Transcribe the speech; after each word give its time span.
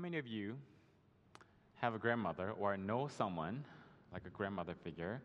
many 0.00 0.18
of 0.18 0.26
you 0.26 0.56
have 1.76 1.94
a 1.94 1.98
grandmother 1.98 2.52
or 2.58 2.76
know 2.76 3.08
someone, 3.08 3.64
like 4.12 4.22
a 4.26 4.30
grandmother 4.30 4.74
figure, 4.82 5.20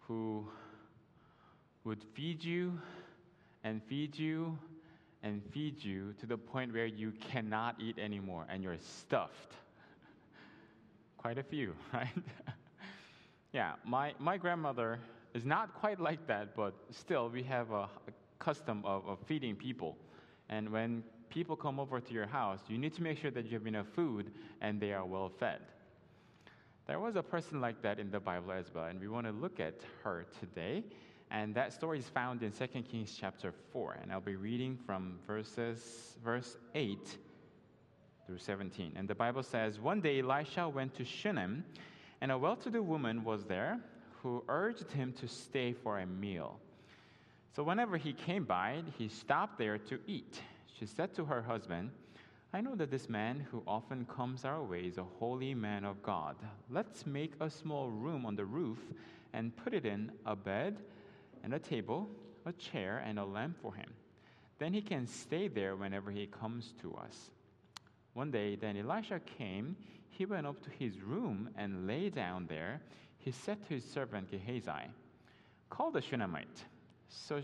who 0.00 0.46
would 1.84 2.02
feed 2.14 2.42
you 2.42 2.78
and 3.62 3.82
feed 3.84 4.18
you 4.18 4.58
and 5.22 5.42
feed 5.52 5.82
you 5.82 6.14
to 6.20 6.26
the 6.26 6.36
point 6.36 6.72
where 6.72 6.86
you 6.86 7.12
cannot 7.30 7.76
eat 7.78 7.98
anymore 7.98 8.46
and 8.48 8.62
you're 8.62 8.78
stuffed? 8.78 9.54
Quite 11.18 11.38
a 11.38 11.42
few, 11.42 11.74
right? 11.92 12.08
yeah, 13.52 13.74
my, 13.84 14.14
my 14.18 14.36
grandmother 14.36 14.98
is 15.34 15.44
not 15.44 15.74
quite 15.74 16.00
like 16.00 16.26
that, 16.28 16.56
but 16.56 16.74
still, 16.90 17.28
we 17.28 17.42
have 17.42 17.70
a, 17.70 17.82
a 18.08 18.12
custom 18.38 18.82
of, 18.84 19.06
of 19.06 19.18
feeding 19.26 19.56
people. 19.56 19.96
And 20.48 20.70
when 20.70 21.02
people 21.34 21.56
come 21.56 21.80
over 21.80 21.98
to 21.98 22.14
your 22.14 22.26
house, 22.26 22.60
you 22.68 22.78
need 22.78 22.94
to 22.94 23.02
make 23.02 23.18
sure 23.18 23.30
that 23.32 23.44
you 23.46 23.58
have 23.58 23.66
enough 23.66 23.88
food 23.88 24.30
and 24.60 24.80
they 24.80 24.92
are 24.92 25.04
well 25.04 25.28
fed. 25.28 25.58
There 26.86 27.00
was 27.00 27.16
a 27.16 27.22
person 27.22 27.60
like 27.60 27.82
that 27.82 27.98
in 27.98 28.10
the 28.10 28.20
Bible 28.20 28.52
as 28.52 28.72
well, 28.72 28.84
and 28.84 29.00
we 29.00 29.08
want 29.08 29.26
to 29.26 29.32
look 29.32 29.58
at 29.58 29.80
her 30.04 30.26
today. 30.38 30.84
And 31.30 31.52
that 31.56 31.72
story 31.72 31.98
is 31.98 32.04
found 32.04 32.42
in 32.42 32.52
2 32.52 32.66
Kings 32.82 33.16
chapter 33.18 33.52
4. 33.72 33.98
And 34.02 34.12
I'll 34.12 34.20
be 34.20 34.36
reading 34.36 34.78
from 34.86 35.18
verses 35.26 36.16
verse 36.22 36.56
8 36.74 36.98
through 38.26 38.38
17. 38.38 38.92
And 38.94 39.08
the 39.08 39.14
Bible 39.14 39.42
says, 39.42 39.80
One 39.80 40.00
day 40.00 40.20
Elisha 40.20 40.68
went 40.68 40.94
to 40.96 41.04
Shunem, 41.04 41.64
and 42.20 42.30
a 42.30 42.38
well 42.38 42.56
to 42.56 42.70
do 42.70 42.82
woman 42.82 43.24
was 43.24 43.44
there 43.44 43.80
who 44.22 44.44
urged 44.48 44.92
him 44.92 45.12
to 45.14 45.26
stay 45.26 45.72
for 45.72 45.98
a 45.98 46.06
meal. 46.06 46.60
So 47.56 47.62
whenever 47.62 47.96
he 47.96 48.12
came 48.12 48.44
by, 48.44 48.82
he 48.98 49.08
stopped 49.08 49.58
there 49.58 49.78
to 49.78 49.98
eat. 50.06 50.40
She 50.78 50.86
said 50.86 51.14
to 51.14 51.24
her 51.26 51.40
husband, 51.40 51.92
I 52.52 52.60
know 52.60 52.74
that 52.74 52.90
this 52.90 53.08
man 53.08 53.46
who 53.50 53.62
often 53.66 54.06
comes 54.06 54.44
our 54.44 54.62
way 54.62 54.82
is 54.86 54.98
a 54.98 55.04
holy 55.04 55.54
man 55.54 55.84
of 55.84 56.02
God. 56.02 56.36
Let's 56.68 57.06
make 57.06 57.34
a 57.40 57.48
small 57.48 57.90
room 57.90 58.26
on 58.26 58.34
the 58.34 58.44
roof 58.44 58.78
and 59.32 59.56
put 59.56 59.72
it 59.72 59.86
in 59.86 60.10
a 60.26 60.34
bed 60.34 60.78
and 61.44 61.54
a 61.54 61.60
table, 61.60 62.08
a 62.44 62.52
chair, 62.52 63.02
and 63.06 63.20
a 63.20 63.24
lamp 63.24 63.56
for 63.62 63.74
him. 63.74 63.92
Then 64.58 64.72
he 64.72 64.82
can 64.82 65.06
stay 65.06 65.46
there 65.46 65.76
whenever 65.76 66.10
he 66.10 66.26
comes 66.26 66.74
to 66.82 66.94
us. 66.94 67.30
One 68.14 68.32
day, 68.32 68.56
then 68.56 68.76
Elisha 68.76 69.20
came. 69.20 69.76
He 70.10 70.26
went 70.26 70.46
up 70.46 70.60
to 70.62 70.70
his 70.70 71.00
room 71.00 71.50
and 71.56 71.86
lay 71.86 72.08
down 72.08 72.46
there. 72.48 72.80
He 73.18 73.30
said 73.30 73.62
to 73.68 73.74
his 73.74 73.84
servant 73.84 74.30
Gehazi, 74.30 74.90
Call 75.70 75.92
the 75.92 76.00
Shunammite. 76.00 76.64
So 77.08 77.42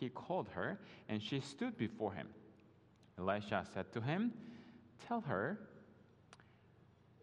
he 0.00 0.08
called 0.08 0.48
her, 0.54 0.80
and 1.08 1.22
she 1.22 1.40
stood 1.40 1.76
before 1.76 2.12
him. 2.12 2.28
Elisha 3.18 3.64
said 3.72 3.92
to 3.92 4.00
him, 4.00 4.32
Tell 5.06 5.20
her, 5.22 5.58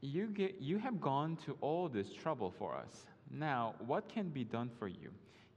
you, 0.02 0.28
get, 0.28 0.56
you 0.60 0.78
have 0.80 1.00
gone 1.00 1.38
to 1.46 1.58
all 1.62 1.88
this 1.88 2.12
trouble 2.12 2.54
for 2.58 2.76
us. 2.76 3.06
Now, 3.30 3.76
what 3.86 4.10
can 4.10 4.30
be 4.30 4.44
done 4.44 4.70
for 4.80 4.88
you? 4.88 5.12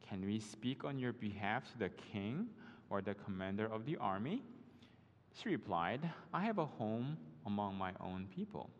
Can 0.08 0.24
we 0.24 0.38
speak 0.38 0.84
on 0.84 0.98
your 0.98 1.12
behalf 1.12 1.70
to 1.72 1.78
the 1.78 1.88
king 1.88 2.48
or 2.90 3.00
the 3.00 3.14
commander 3.14 3.66
of 3.66 3.86
the 3.86 3.96
army? 3.96 4.42
She 5.42 5.48
replied, 5.48 6.08
I 6.32 6.44
have 6.44 6.58
a 6.58 6.66
home 6.66 7.16
among 7.46 7.76
my 7.76 7.92
own 8.00 8.28
people. 8.34 8.70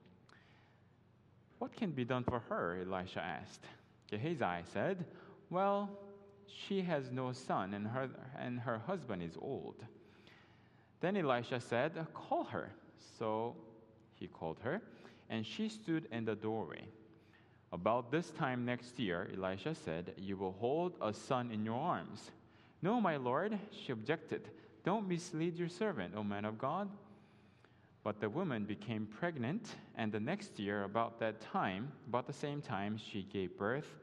What 1.58 1.74
can 1.74 1.92
be 1.92 2.04
done 2.04 2.24
for 2.24 2.40
her? 2.48 2.78
Elisha 2.80 3.20
asked. 3.20 3.64
Gehazi 4.10 4.64
said, 4.72 5.04
Well, 5.50 5.90
she 6.46 6.82
has 6.82 7.10
no 7.10 7.32
son, 7.32 7.74
and 7.74 7.86
her, 7.86 8.08
and 8.38 8.60
her 8.60 8.78
husband 8.78 9.22
is 9.22 9.36
old. 9.40 9.82
Then 11.04 11.18
Elisha 11.18 11.60
said, 11.60 12.06
Call 12.14 12.44
her. 12.44 12.70
So 13.18 13.54
he 14.14 14.26
called 14.26 14.56
her, 14.62 14.80
and 15.28 15.44
she 15.44 15.68
stood 15.68 16.08
in 16.10 16.24
the 16.24 16.34
doorway. 16.34 16.86
About 17.74 18.10
this 18.10 18.30
time 18.30 18.64
next 18.64 18.98
year, 18.98 19.28
Elisha 19.36 19.74
said, 19.74 20.14
You 20.16 20.38
will 20.38 20.52
hold 20.52 20.94
a 21.02 21.12
son 21.12 21.50
in 21.50 21.62
your 21.62 21.78
arms. 21.78 22.30
No, 22.80 23.02
my 23.02 23.18
lord, 23.18 23.58
she 23.70 23.92
objected. 23.92 24.48
Don't 24.82 25.06
mislead 25.06 25.58
your 25.58 25.68
servant, 25.68 26.14
O 26.16 26.24
man 26.24 26.46
of 26.46 26.56
God. 26.56 26.88
But 28.02 28.18
the 28.18 28.30
woman 28.30 28.64
became 28.64 29.04
pregnant, 29.04 29.74
and 29.98 30.10
the 30.10 30.20
next 30.20 30.58
year, 30.58 30.84
about 30.84 31.20
that 31.20 31.38
time, 31.38 31.92
about 32.08 32.26
the 32.26 32.32
same 32.32 32.62
time, 32.62 32.96
she 32.96 33.24
gave 33.30 33.58
birth 33.58 33.94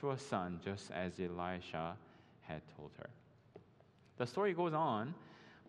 to 0.00 0.12
a 0.12 0.18
son, 0.18 0.60
just 0.64 0.90
as 0.92 1.12
Elisha 1.20 1.94
had 2.40 2.62
told 2.74 2.92
her. 2.96 3.10
The 4.16 4.26
story 4.26 4.54
goes 4.54 4.72
on, 4.72 5.14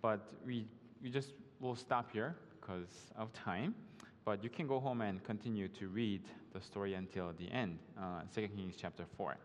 but 0.02 0.20
we, 0.46 0.66
we 1.02 1.10
just 1.10 1.34
will 1.60 1.76
stop 1.76 2.12
here 2.12 2.36
because 2.60 2.90
of 3.18 3.32
time. 3.34 3.76
But 4.26 4.44
you 4.44 4.50
can 4.50 4.68
go 4.68 4.80
home 4.80 5.02
and 5.02 5.24
continue 5.24 5.68
to 5.70 5.88
read 5.88 6.22
the 6.54 6.62
story 6.62 6.94
until 6.94 7.34
the 7.38 7.50
end, 7.52 7.80
uh, 8.00 8.22
2 8.34 8.48
Kings 8.50 8.76
chapter 8.78 9.06
4. 9.18 9.38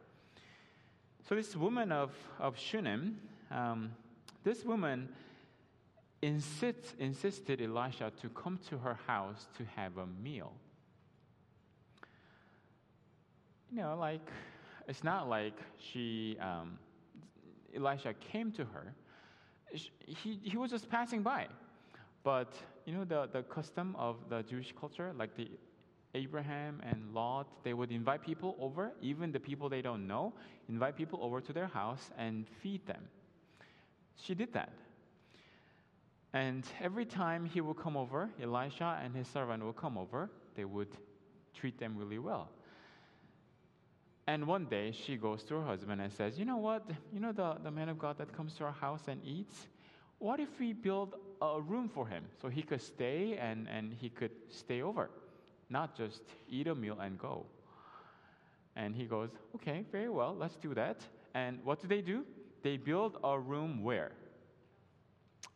So, 1.27 1.35
this 1.35 1.57
woman 1.57 1.91
of, 1.91 2.11
of 2.39 2.59
Shunem, 2.59 3.19
um, 3.51 3.93
this 4.43 4.65
woman 4.65 5.09
insist, 6.21 6.95
insisted 6.99 7.63
Elisha 7.63 8.13
to 8.21 8.29
come 8.31 8.59
to 8.69 8.79
her 8.79 8.99
house 9.07 9.47
to 9.57 9.65
have 9.77 9.97
a 9.97 10.07
meal. 10.23 10.53
You 13.71 13.79
know, 13.79 13.97
like 13.99 14.29
it's 14.87 15.03
not 15.03 15.29
like 15.29 15.57
she, 15.79 16.37
um, 16.41 16.79
Elisha 17.75 18.15
came 18.15 18.53
to 18.53 18.65
her. 18.67 18.95
He, 19.75 20.41
he 20.43 20.57
was 20.57 20.71
just 20.71 20.89
passing 20.89 21.23
by. 21.23 21.49
But, 22.23 22.55
you 22.87 22.95
know, 22.95 23.05
the, 23.05 23.29
the 23.33 23.43
custom 23.43 23.95
of 23.99 24.17
the 24.29 24.43
Jewish 24.43 24.73
culture, 24.79 25.13
like 25.17 25.37
the 25.37 25.51
Abraham 26.15 26.81
and 26.85 27.13
Lot, 27.13 27.47
they 27.65 27.75
would 27.75 27.91
invite 27.91 28.23
people 28.23 28.57
over, 28.61 28.93
even 29.03 29.33
the 29.33 29.41
people 29.41 29.69
they 29.69 29.83
don't 29.83 30.07
know, 30.07 30.33
invite 30.69 30.97
people 30.97 31.19
over 31.23 31.41
to 31.41 31.53
their 31.53 31.67
house 31.67 32.11
and 32.17 32.47
feed 32.63 32.87
them. 32.87 33.03
She 34.17 34.35
did 34.35 34.53
that. 34.53 34.73
And 36.33 36.67
every 36.81 37.05
time 37.05 37.45
he 37.45 37.61
would 37.61 37.77
come 37.77 37.97
over, 37.97 38.31
Elisha 38.43 39.01
and 39.03 39.15
his 39.15 39.29
servant 39.29 39.65
would 39.65 39.77
come 39.77 39.99
over, 39.99 40.31
they 40.57 40.65
would 40.65 40.97
treat 41.53 41.79
them 41.79 41.97
really 41.97 42.19
well. 42.19 42.49
And 44.27 44.47
one 44.47 44.65
day 44.65 44.91
she 44.93 45.17
goes 45.17 45.43
to 45.45 45.55
her 45.57 45.65
husband 45.65 46.01
and 46.01 46.13
says, 46.13 46.39
You 46.39 46.45
know 46.45 46.57
what? 46.57 46.89
You 47.13 47.21
know 47.21 47.33
the, 47.33 47.57
the 47.63 47.71
man 47.71 47.89
of 47.89 47.99
God 47.99 48.17
that 48.19 48.33
comes 48.35 48.55
to 48.55 48.65
our 48.65 48.73
house 48.73 49.03
and 49.09 49.21
eats? 49.25 49.69
What 50.19 50.41
if 50.41 50.49
we 50.59 50.73
build 50.73 51.17
a 51.43 51.61
room 51.61 51.89
for 51.89 52.07
him 52.07 52.25
so 52.41 52.49
he 52.49 52.63
could 52.63 52.81
stay 52.81 53.37
and, 53.37 53.69
and 53.69 53.93
he 53.93 54.09
could 54.09 54.31
stay 54.49 54.81
over, 54.81 55.11
not 55.69 55.97
just 55.97 56.23
eat 56.49 56.67
a 56.69 56.75
meal 56.75 56.99
and 57.01 57.19
go? 57.19 57.45
And 58.77 58.95
he 58.95 59.05
goes, 59.05 59.31
Okay, 59.57 59.85
very 59.93 60.09
well, 60.09 60.35
let's 60.35 60.57
do 60.57 60.73
that. 60.75 61.01
And 61.35 61.59
what 61.65 61.83
do 61.83 61.89
they 61.89 62.01
do? 62.01 62.25
They 62.63 62.79
build 62.79 63.19
a 63.23 63.39
room 63.39 63.83
where? 63.83 64.13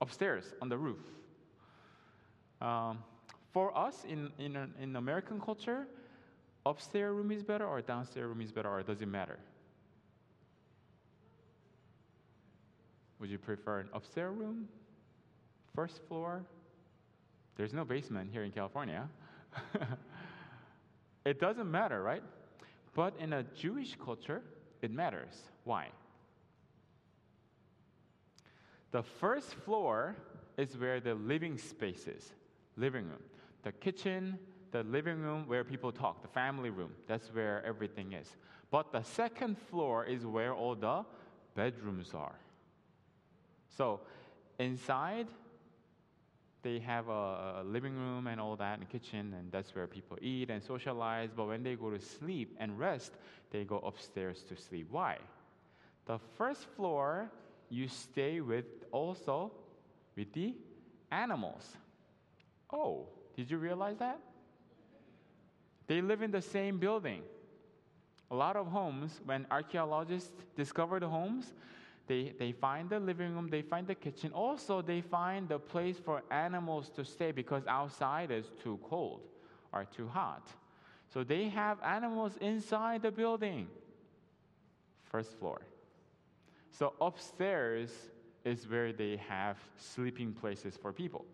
Upstairs 0.00 0.44
on 0.60 0.68
the 0.68 0.76
roof. 0.76 1.00
Um, 2.60 2.98
for 3.52 3.76
us 3.76 4.04
in, 4.04 4.30
in, 4.38 4.72
in 4.80 4.96
American 4.96 5.40
culture, 5.40 5.86
upstairs 6.66 7.14
room 7.14 7.30
is 7.30 7.42
better 7.42 7.66
or 7.66 7.80
downstairs 7.80 8.28
room 8.28 8.40
is 8.40 8.52
better 8.52 8.68
or 8.68 8.82
does 8.82 9.00
it 9.00 9.08
matter? 9.08 9.38
Would 13.20 13.30
you 13.30 13.38
prefer 13.38 13.80
an 13.80 13.88
upstairs 13.92 14.36
room? 14.36 14.68
First 15.74 16.00
floor? 16.08 16.44
There's 17.56 17.72
no 17.72 17.84
basement 17.84 18.30
here 18.32 18.44
in 18.44 18.52
California. 18.52 19.08
it 21.24 21.40
doesn't 21.40 21.70
matter, 21.70 22.02
right? 22.02 22.22
But 22.94 23.14
in 23.18 23.32
a 23.32 23.42
Jewish 23.42 23.96
culture, 24.02 24.42
it 24.82 24.92
matters. 24.92 25.42
Why? 25.64 25.88
The 28.92 29.02
first 29.02 29.54
floor 29.54 30.16
is 30.56 30.76
where 30.76 31.00
the 31.00 31.14
living 31.14 31.58
space 31.58 32.06
is 32.06 32.32
living 32.76 33.06
room. 33.06 33.22
The 33.64 33.72
kitchen, 33.72 34.38
the 34.70 34.82
living 34.84 35.20
room 35.20 35.46
where 35.46 35.64
people 35.64 35.92
talk, 35.92 36.22
the 36.22 36.28
family 36.28 36.70
room. 36.70 36.92
That's 37.06 37.28
where 37.28 37.64
everything 37.64 38.12
is. 38.12 38.36
But 38.70 38.92
the 38.92 39.02
second 39.02 39.56
floor 39.70 40.04
is 40.04 40.26
where 40.26 40.54
all 40.54 40.74
the 40.74 41.04
bedrooms 41.54 42.12
are. 42.14 42.34
So 43.76 44.00
inside, 44.58 45.28
they 46.62 46.78
have 46.80 47.08
a, 47.08 47.62
living 47.64 47.96
room 47.96 48.26
and 48.26 48.40
all 48.40 48.56
that, 48.56 48.78
and 48.78 48.88
kitchen, 48.88 49.34
and 49.38 49.50
that's 49.50 49.74
where 49.74 49.86
people 49.86 50.18
eat 50.20 50.50
and 50.50 50.62
socialize. 50.62 51.30
But 51.34 51.46
when 51.46 51.62
they 51.62 51.76
go 51.76 51.90
to 51.90 52.00
sleep 52.00 52.56
and 52.58 52.78
rest, 52.78 53.12
they 53.50 53.64
go 53.64 53.78
upstairs 53.78 54.44
to 54.48 54.56
sleep. 54.56 54.88
Why? 54.90 55.18
The 56.06 56.18
first 56.36 56.64
floor, 56.76 57.30
you 57.70 57.88
stay 57.88 58.40
with 58.40 58.64
also 58.92 59.52
with 60.16 60.32
the 60.32 60.54
animals. 61.10 61.76
Oh, 62.72 63.06
did 63.36 63.50
you 63.50 63.58
realize 63.58 63.98
that? 63.98 64.18
They 65.88 66.00
live 66.00 66.22
in 66.22 66.30
the 66.30 66.42
same 66.42 66.78
building. 66.78 67.22
A 68.30 68.34
lot 68.34 68.54
of 68.56 68.68
homes, 68.68 69.20
when 69.24 69.46
archaeologists 69.50 70.30
discover 70.54 71.00
the 71.00 71.08
homes, 71.08 71.52
They, 72.08 72.32
they 72.38 72.52
find 72.52 72.88
the 72.88 72.98
living 72.98 73.34
room, 73.34 73.48
they 73.50 73.60
find 73.60 73.86
the 73.86 73.94
kitchen. 73.94 74.32
Also, 74.32 74.80
they 74.80 75.02
find 75.02 75.46
the 75.46 75.58
place 75.58 75.98
for 75.98 76.22
animals 76.30 76.88
to 76.96 77.04
stay 77.04 77.32
because 77.32 77.66
outside 77.66 78.30
is 78.30 78.46
too 78.62 78.78
cold 78.82 79.20
or 79.72 79.84
too 79.84 80.08
hot. 80.08 80.48
So 81.12 81.22
they 81.22 81.50
have 81.50 81.76
animals 81.82 82.32
inside 82.40 83.02
the 83.02 83.10
building. 83.10 83.68
First 85.02 85.38
floor. 85.38 85.60
So 86.70 86.94
upstairs 86.98 87.90
is 88.42 88.66
where 88.66 88.92
they 88.92 89.20
have 89.28 89.58
sleeping 89.76 90.32
places 90.32 90.78
for 90.80 90.92
people. 90.92 91.26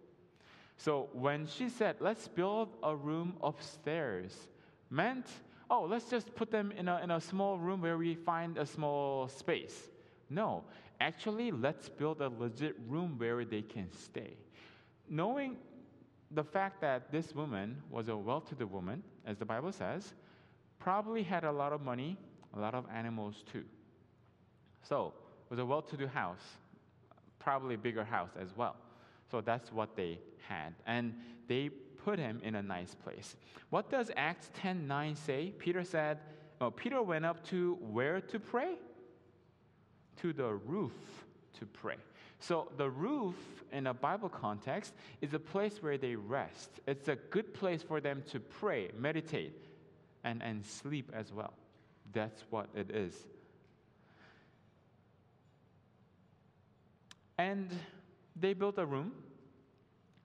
So 0.77 1.09
when 1.13 1.47
she 1.47 1.69
said, 1.69 1.97
let's 2.01 2.29
build 2.29 2.77
a 2.83 2.95
room 2.95 3.37
upstairs, 3.43 4.49
meant, 4.91 5.27
oh, 5.71 5.85
let's 5.85 6.11
just 6.11 6.35
put 6.35 6.51
them 6.51 6.73
in 6.73 6.89
a, 6.89 7.01
in 7.03 7.11
a 7.11 7.21
small 7.21 7.59
room 7.59 7.81
where 7.81 7.97
we 7.97 8.15
find 8.15 8.59
a 8.59 8.67
small 8.67 9.29
space. 9.29 9.91
No, 10.31 10.65
actually, 11.01 11.51
let's 11.51 11.89
build 11.89 12.21
a 12.21 12.29
legit 12.29 12.77
room 12.89 13.15
where 13.19 13.45
they 13.45 13.63
can 13.63 13.91
stay. 13.93 14.37
Knowing 15.09 15.57
the 16.31 16.45
fact 16.45 16.81
that 16.81 17.13
this 17.13 17.35
woman 17.35 17.81
was 17.91 18.09
a 18.09 18.17
well 18.17 18.41
to 18.41 18.55
do 18.55 18.67
woman, 18.67 19.03
as 19.27 19.39
the 19.39 19.45
Bible 19.45 19.73
says, 19.73 20.15
probably 20.79 21.23
had 21.23 21.45
a 21.45 21.53
lot 21.53 21.73
of 21.73 21.81
money, 21.81 22.17
a 22.57 22.59
lot 22.59 22.75
of 22.75 22.85
animals 22.93 23.45
too. 23.51 23.65
So, 24.83 25.13
it 25.47 25.51
was 25.51 25.59
a 25.59 25.65
well 25.65 25.83
to 25.83 25.97
do 25.97 26.07
house, 26.07 26.45
probably 27.39 27.77
a 27.77 27.79
bigger 27.79 28.05
house 28.05 28.31
as 28.41 28.49
well. 28.57 28.77
So, 29.35 29.41
that's 29.41 29.73
what 29.73 29.97
they 29.97 30.21
had. 30.47 30.75
And 30.87 31.13
they 31.49 31.69
put 31.69 32.21
him 32.21 32.41
in 32.45 32.55
a 32.55 32.63
nice 32.63 32.95
place. 32.95 33.35
What 33.71 33.91
does 33.91 34.13
Acts 34.17 34.49
10 34.55 34.87
9 34.87 35.17
say? 35.17 35.53
Peter 35.59 35.83
said, 35.83 36.19
oh, 36.61 36.71
Peter 36.71 37.03
went 37.03 37.25
up 37.25 37.45
to 37.49 37.77
where 37.81 38.21
to 38.21 38.39
pray? 38.39 38.75
To 40.23 40.33
the 40.33 40.55
roof 40.55 40.93
to 41.59 41.67
pray. 41.67 41.97
So 42.39 42.71
the 42.77 42.89
roof 42.89 43.35
in 43.73 43.89
a 43.89 43.95
Bible 43.95 44.29
context 44.29 44.95
is 45.21 45.35
a 45.35 45.41
place 45.41 45.83
where 45.83 45.99
they 45.99 46.15
rest. 46.15 46.71
It's 46.87 47.09
a 47.09 47.17
good 47.17 47.55
place 47.55 47.83
for 47.83 48.01
them 48.01 48.23
to 48.31 48.39
pray, 48.39 48.93
meditate, 48.97 49.67
and, 50.23 50.45
and 50.45 50.65
sleep 50.65 51.11
as 51.13 51.33
well. 51.33 51.55
That's 52.13 52.45
what 52.51 52.69
it 52.77 52.93
is. 52.93 53.27
And 57.37 57.69
they 58.37 58.53
built 58.53 58.79
a 58.79 58.87
room. 58.87 59.13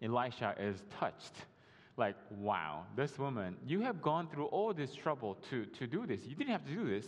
Elisha 0.01 0.55
is 0.59 0.83
touched. 0.99 1.33
Like, 1.97 2.15
wow, 2.31 2.85
this 2.95 3.19
woman, 3.19 3.57
you 3.67 3.81
have 3.81 4.01
gone 4.01 4.27
through 4.31 4.45
all 4.45 4.73
this 4.73 4.95
trouble 4.95 5.37
to, 5.49 5.65
to 5.65 5.85
do 5.85 6.05
this. 6.05 6.21
You 6.25 6.35
didn't 6.35 6.51
have 6.51 6.65
to 6.65 6.73
do 6.73 6.89
this, 6.89 7.07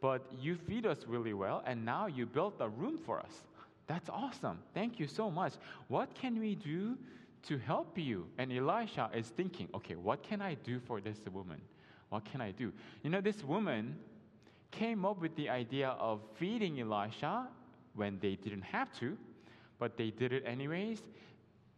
but 0.00 0.26
you 0.40 0.56
feed 0.56 0.84
us 0.84 1.04
really 1.06 1.32
well, 1.32 1.62
and 1.64 1.84
now 1.84 2.06
you 2.06 2.26
built 2.26 2.54
a 2.58 2.68
room 2.68 2.98
for 2.98 3.20
us. 3.20 3.44
That's 3.86 4.08
awesome. 4.08 4.58
Thank 4.74 4.98
you 4.98 5.06
so 5.06 5.30
much. 5.30 5.54
What 5.88 6.14
can 6.14 6.40
we 6.40 6.56
do 6.56 6.96
to 7.44 7.58
help 7.58 7.96
you? 7.96 8.26
And 8.38 8.52
Elisha 8.52 9.10
is 9.14 9.28
thinking, 9.28 9.68
okay, 9.74 9.94
what 9.94 10.22
can 10.22 10.42
I 10.42 10.54
do 10.54 10.80
for 10.80 11.00
this 11.00 11.18
woman? 11.32 11.60
What 12.08 12.24
can 12.24 12.40
I 12.40 12.50
do? 12.50 12.72
You 13.02 13.10
know, 13.10 13.20
this 13.20 13.44
woman 13.44 13.96
came 14.72 15.04
up 15.04 15.20
with 15.20 15.36
the 15.36 15.48
idea 15.48 15.90
of 16.00 16.20
feeding 16.36 16.80
Elisha 16.80 17.46
when 17.94 18.18
they 18.20 18.34
didn't 18.36 18.62
have 18.62 18.92
to, 18.98 19.16
but 19.78 19.96
they 19.96 20.10
did 20.10 20.32
it 20.32 20.42
anyways. 20.46 21.02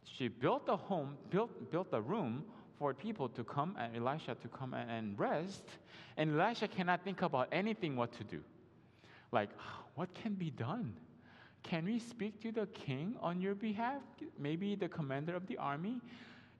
She 0.05 0.29
built 0.29 0.69
a 0.69 0.77
home, 0.77 1.17
built, 1.31 1.71
built 1.71 1.89
a 1.93 2.01
room 2.01 2.45
for 2.79 2.93
people 2.95 3.29
to 3.31 3.45
come 3.45 3.77
and 3.79 3.97
Elisha 3.97 4.35
to 4.37 4.49
come 4.49 4.75
and 4.75 5.19
rest. 5.19 5.65
And 6.17 6.39
Elisha 6.39 6.69
cannot 6.69 7.03
think 7.05 7.23
about 7.23 7.49
anything 7.53 7.97
what 7.97 8.13
to 8.19 8.25
do. 8.25 8.41
Like, 9.33 9.51
what 9.95 10.13
can 10.15 10.35
be 10.35 10.51
done? 10.51 10.95
Can 11.63 11.87
we 11.87 11.99
speak 11.99 12.41
to 12.43 12.53
the 12.53 12.67
king 12.67 13.17
on 13.21 13.41
your 13.41 13.55
behalf? 13.55 14.03
Maybe 14.39 14.75
the 14.75 14.89
commander 14.89 15.35
of 15.35 15.47
the 15.47 15.57
army? 15.57 16.01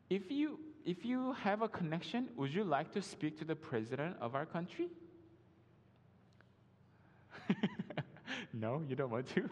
If 0.09 0.31
you, 0.31 0.59
if 0.85 1.05
you 1.05 1.33
have 1.35 1.63
a 1.63 1.69
connection, 1.69 2.29
would 2.37 2.53
you 2.53 2.65
like 2.65 2.93
to 2.93 3.03
speak 3.03 3.39
to 3.39 3.45
the 3.45 3.55
president 3.55 4.17
of 4.21 4.35
our 4.35 4.47
country? 4.47 4.89
no, 8.53 8.83
you 8.89 8.97
don't 8.97 9.11
want 9.11 9.29
to? 9.35 9.49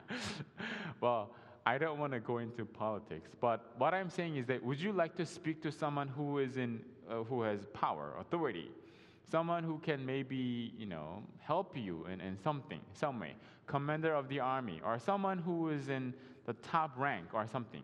well, 1.00 1.30
I 1.66 1.78
don't 1.78 1.98
want 1.98 2.12
to 2.12 2.20
go 2.20 2.38
into 2.38 2.64
politics, 2.64 3.28
but 3.40 3.74
what 3.76 3.92
I'm 3.92 4.08
saying 4.08 4.36
is 4.36 4.46
that 4.46 4.64
would 4.64 4.80
you 4.80 4.92
like 4.92 5.16
to 5.16 5.26
speak 5.26 5.60
to 5.62 5.72
someone 5.72 6.08
who 6.08 6.38
is 6.38 6.56
in, 6.56 6.80
uh, 7.10 7.24
who 7.24 7.42
has 7.42 7.66
power, 7.74 8.14
authority? 8.18 8.70
someone 9.30 9.64
who 9.64 9.78
can 9.78 10.04
maybe 10.04 10.72
you 10.78 10.86
know 10.86 11.22
help 11.38 11.76
you 11.76 12.06
in, 12.12 12.20
in 12.20 12.36
something 12.38 12.80
some 12.94 13.20
way. 13.20 13.34
Commander 13.66 14.14
of 14.14 14.28
the 14.28 14.40
army 14.40 14.80
or 14.84 14.98
someone 14.98 15.38
who 15.38 15.70
is 15.70 15.88
in 15.88 16.14
the 16.46 16.52
top 16.54 16.92
rank 16.96 17.26
or 17.32 17.46
something. 17.50 17.82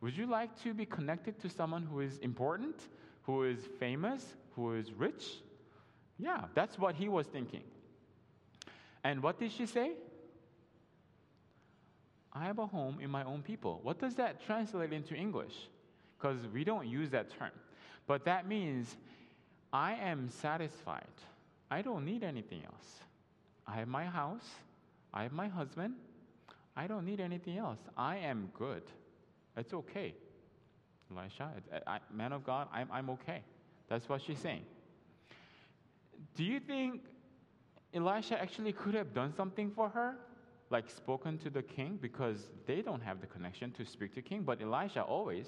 Would 0.00 0.16
you 0.16 0.26
like 0.26 0.50
to 0.62 0.72
be 0.74 0.86
connected 0.86 1.40
to 1.40 1.48
someone 1.48 1.82
who 1.82 2.00
is 2.00 2.18
important 2.18 2.76
who 3.22 3.44
is 3.44 3.58
famous 3.78 4.34
who 4.54 4.74
is 4.74 4.92
rich? 4.92 5.24
Yeah 6.18 6.44
that's 6.54 6.78
what 6.78 6.94
he 6.94 7.08
was 7.08 7.26
thinking. 7.26 7.64
And 9.02 9.22
what 9.22 9.38
did 9.38 9.52
she 9.52 9.66
say 9.66 9.92
i 12.34 12.44
have 12.44 12.58
a 12.58 12.66
home 12.66 12.98
in 13.00 13.10
my 13.10 13.24
own 13.24 13.42
people 13.42 13.80
what 13.82 13.98
does 13.98 14.14
that 14.14 14.44
translate 14.44 14.92
into 14.92 15.14
english 15.14 15.68
because 16.18 16.38
we 16.52 16.64
don't 16.64 16.86
use 16.86 17.10
that 17.10 17.30
term 17.38 17.52
but 18.06 18.24
that 18.24 18.46
means 18.46 18.96
I 19.74 19.94
am 19.94 20.28
satisfied. 20.28 21.16
I 21.68 21.82
don't 21.82 22.04
need 22.04 22.22
anything 22.22 22.62
else. 22.64 23.00
I 23.66 23.76
have 23.76 23.88
my 23.88 24.04
house. 24.04 24.48
I 25.12 25.24
have 25.24 25.32
my 25.32 25.48
husband. 25.48 25.94
I 26.76 26.86
don't 26.86 27.04
need 27.04 27.20
anything 27.20 27.58
else. 27.58 27.80
I 27.96 28.18
am 28.18 28.50
good. 28.56 28.82
It's 29.56 29.74
okay. 29.74 30.14
Elisha, 31.10 31.50
I, 31.86 31.98
man 32.12 32.32
of 32.32 32.44
God, 32.44 32.68
I'm, 32.72 32.88
I'm 32.92 33.10
okay. 33.10 33.42
That's 33.88 34.08
what 34.08 34.22
she's 34.22 34.38
saying. 34.38 34.62
Do 36.36 36.44
you 36.44 36.60
think 36.60 37.02
Elisha 37.92 38.40
actually 38.40 38.72
could 38.72 38.94
have 38.94 39.12
done 39.12 39.32
something 39.36 39.70
for 39.70 39.88
her? 39.88 40.16
Like 40.74 40.90
spoken 40.90 41.38
to 41.38 41.50
the 41.50 41.62
king? 41.62 42.00
Because 42.02 42.38
they 42.66 42.82
don't 42.82 43.00
have 43.00 43.20
the 43.20 43.28
connection 43.28 43.70
to 43.78 43.86
speak 43.86 44.12
to 44.16 44.22
king, 44.22 44.42
but 44.42 44.60
Elisha 44.60 45.02
always 45.02 45.46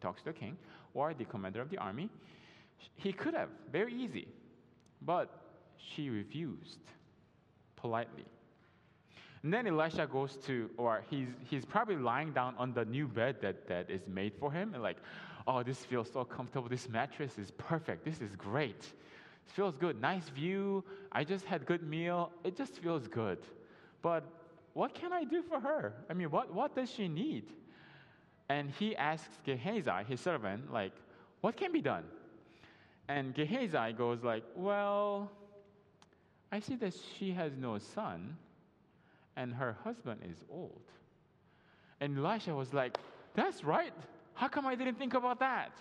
talks 0.00 0.22
to 0.22 0.32
the 0.32 0.32
king 0.32 0.58
or 0.94 1.14
the 1.14 1.24
commander 1.24 1.60
of 1.60 1.70
the 1.70 1.78
army. 1.78 2.10
He 2.96 3.12
could 3.12 3.34
have, 3.34 3.50
very 3.70 3.94
easy, 3.94 4.26
but 5.00 5.26
she 5.78 6.10
refused 6.10 6.80
politely. 7.76 8.24
And 9.44 9.54
then 9.54 9.68
Elisha 9.68 10.08
goes 10.08 10.32
to, 10.46 10.68
or 10.76 11.04
he's, 11.08 11.28
he's 11.48 11.64
probably 11.64 11.96
lying 11.96 12.32
down 12.32 12.56
on 12.58 12.74
the 12.74 12.84
new 12.84 13.06
bed 13.06 13.36
that, 13.42 13.68
that 13.68 13.88
is 13.88 14.02
made 14.08 14.32
for 14.40 14.50
him, 14.50 14.74
and 14.74 14.82
like, 14.82 14.96
oh, 15.46 15.62
this 15.62 15.84
feels 15.84 16.10
so 16.10 16.24
comfortable. 16.24 16.68
This 16.68 16.88
mattress 16.88 17.38
is 17.38 17.52
perfect. 17.52 18.04
This 18.04 18.20
is 18.20 18.34
great. 18.34 18.80
It 18.80 19.52
feels 19.52 19.76
good. 19.76 20.00
Nice 20.00 20.28
view. 20.30 20.82
I 21.12 21.22
just 21.22 21.44
had 21.44 21.64
good 21.64 21.84
meal. 21.84 22.32
It 22.42 22.56
just 22.56 22.78
feels 22.78 23.06
good. 23.06 23.38
But 24.02 24.24
what 24.74 24.94
can 24.94 25.12
I 25.12 25.24
do 25.24 25.42
for 25.42 25.60
her? 25.60 25.94
I 26.10 26.14
mean, 26.14 26.30
what, 26.30 26.52
what 26.52 26.74
does 26.74 26.90
she 26.90 27.08
need? 27.08 27.44
And 28.48 28.70
he 28.78 28.94
asks 28.96 29.38
Gehazi, 29.44 30.04
his 30.06 30.20
servant, 30.20 30.72
like, 30.72 30.92
what 31.40 31.56
can 31.56 31.72
be 31.72 31.80
done? 31.80 32.04
And 33.08 33.34
Gehazi 33.34 33.92
goes 33.96 34.22
like, 34.22 34.44
well, 34.56 35.30
I 36.50 36.60
see 36.60 36.74
that 36.76 36.94
she 37.18 37.32
has 37.32 37.52
no 37.56 37.78
son, 37.78 38.36
and 39.36 39.54
her 39.54 39.76
husband 39.84 40.20
is 40.28 40.44
old. 40.50 40.82
And 42.00 42.18
Elisha 42.18 42.54
was 42.54 42.72
like, 42.74 42.98
that's 43.34 43.64
right. 43.64 43.92
How 44.34 44.48
come 44.48 44.66
I 44.66 44.74
didn't 44.74 44.98
think 44.98 45.14
about 45.14 45.38
that? 45.40 45.72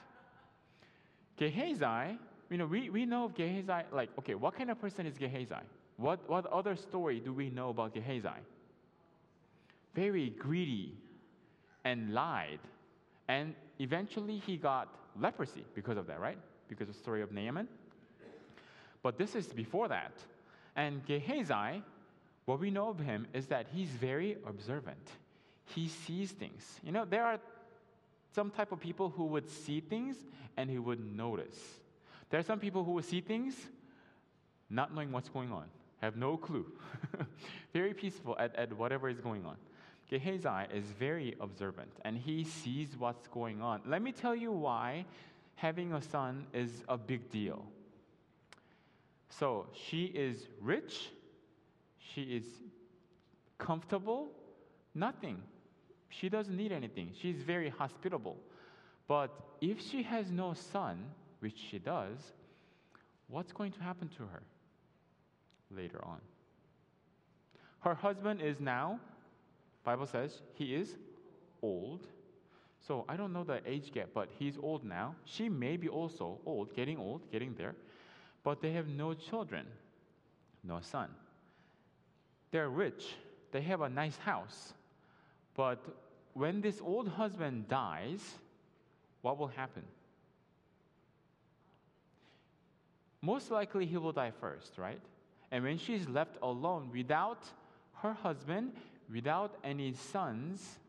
Gehazi, 1.38 2.18
you 2.50 2.58
know, 2.58 2.68
we, 2.68 2.90
we 2.90 3.06
know 3.06 3.26
of 3.26 3.36
Gehazi, 3.36 3.86
like, 3.92 4.10
okay, 4.20 4.36
what 4.36 4.56
kind 4.56 4.70
of 4.70 4.80
person 4.80 5.08
is 5.08 5.18
Gehazi? 5.18 5.56
What, 5.98 6.28
what 6.30 6.46
other 6.48 6.76
story 6.76 7.20
do 7.20 7.34
we 7.34 7.50
know 7.50 7.70
about 7.70 7.94
Gehazi? 7.94 8.30
Very 9.94 10.30
greedy 10.32 10.96
and 11.84 12.14
lied. 12.14 12.60
And 13.28 13.56
eventually 13.80 14.38
he 14.38 14.58
got 14.58 14.88
leprosy 15.20 15.66
because 15.76 15.98
of 15.98 16.08
that, 16.08 16.20
right? 16.20 16.38
because 16.68 16.90
of 16.90 16.96
the 16.96 17.00
story 17.02 17.22
of 17.22 17.32
Naaman. 17.32 17.68
But 19.02 19.18
this 19.18 19.36
is 19.36 19.48
before 19.48 19.88
that. 19.90 20.14
And 20.76 21.06
Gehazi, 21.06 21.84
what 22.46 22.60
we 22.60 22.72
know 22.72 22.90
of 22.90 23.00
him 23.00 23.28
is 23.34 23.48
that 23.48 23.68
he's 23.74 23.90
very 23.90 24.38
observant. 24.48 25.12
He 25.66 25.88
sees 25.88 26.32
things. 26.32 26.80
You 26.84 26.92
know, 26.92 27.06
there 27.06 27.26
are 27.26 27.40
some 28.34 28.50
type 28.50 28.72
of 28.72 28.80
people 28.80 29.10
who 29.10 29.26
would 29.26 29.50
see 29.50 29.82
things 29.82 30.18
and 30.58 30.70
he 30.70 30.80
would 30.80 31.16
notice. 31.16 31.58
There 32.30 32.40
are 32.40 32.44
some 32.44 32.60
people 32.60 32.84
who 32.84 32.92
would 32.94 33.06
see 33.06 33.22
things 33.22 33.56
not 34.70 34.94
knowing 34.94 35.12
what's 35.12 35.30
going 35.30 35.52
on, 35.52 35.66
have 36.02 36.16
no 36.16 36.38
clue. 36.38 36.66
very 37.74 37.94
peaceful 37.94 38.36
at, 38.40 38.56
at 38.56 38.74
whatever 38.76 39.10
is 39.10 39.20
going 39.20 39.46
on. 39.46 39.58
Gehazi 40.14 40.68
is 40.72 40.86
very 41.00 41.36
observant 41.42 41.92
and 42.06 42.16
he 42.16 42.44
sees 42.44 42.90
what's 43.00 43.28
going 43.30 43.64
on. 43.64 43.82
Let 43.84 44.04
me 44.04 44.12
tell 44.12 44.36
you 44.36 44.52
why 44.52 45.06
having 45.56 45.94
a 45.94 46.02
son 46.04 46.46
is 46.54 46.84
a 46.88 46.98
big 46.98 47.32
deal. 47.32 47.66
So 49.30 49.66
she 49.74 50.06
is 50.06 50.46
rich, 50.62 51.10
she 51.98 52.22
is 52.22 52.46
comfortable? 53.58 54.28
Nothing. 54.94 55.42
She 56.10 56.30
doesn't 56.30 56.56
need 56.56 56.72
anything. 56.72 57.10
She's 57.20 57.38
very 57.38 57.70
hospitable. 57.70 58.38
But 59.08 59.32
if 59.62 59.82
she 59.82 60.04
has 60.04 60.30
no 60.30 60.54
son, 60.54 61.06
which 61.40 61.58
she 61.72 61.80
does, 61.80 62.20
what's 63.30 63.52
going 63.52 63.72
to 63.72 63.82
happen 63.82 64.10
to 64.18 64.24
her 64.24 64.44
later 65.76 66.06
on? 66.06 66.20
Her 67.80 67.96
husband 67.96 68.42
is 68.42 68.60
now, 68.60 69.00
Bible 69.84 70.08
says, 70.08 70.42
he 70.56 70.76
is 70.76 70.96
old. 71.62 72.08
So 72.88 73.06
I 73.08 73.16
don't 73.16 73.32
know 73.32 73.44
the 73.44 73.62
age 73.66 73.92
gap, 73.92 74.10
but 74.14 74.30
he's 74.38 74.58
old 74.62 74.84
now. 74.84 75.16
She 75.26 75.50
may 75.50 75.78
be 75.78 75.88
also 75.88 76.40
old, 76.46 76.76
getting 76.76 76.98
old, 76.98 77.32
getting 77.32 77.54
there. 77.56 77.76
But 78.44 78.62
they 78.62 78.74
have 78.74 78.88
no 78.88 79.14
children, 79.14 79.66
no 80.64 80.80
son. 80.82 81.10
They're 82.52 82.70
rich. 82.70 83.16
They 83.52 83.62
have 83.62 83.82
a 83.82 83.90
nice 83.90 84.18
house. 84.18 84.74
But 85.56 85.80
when 86.34 86.62
this 86.62 86.82
old 86.82 87.08
husband 87.08 87.68
dies, 87.70 88.22
what 89.22 89.38
will 89.38 89.48
happen? 89.48 89.84
Most 93.22 93.52
likely 93.52 93.86
he 93.86 93.96
will 93.98 94.12
die 94.12 94.34
first, 94.42 94.78
right? 94.78 95.00
And 95.52 95.64
when 95.64 95.78
she's 95.78 96.10
left 96.10 96.38
alone 96.42 96.90
without 96.92 97.44
her 98.02 98.14
husband, 98.14 98.74
without 99.12 99.56
any 99.64 99.94
sons, 99.94 100.80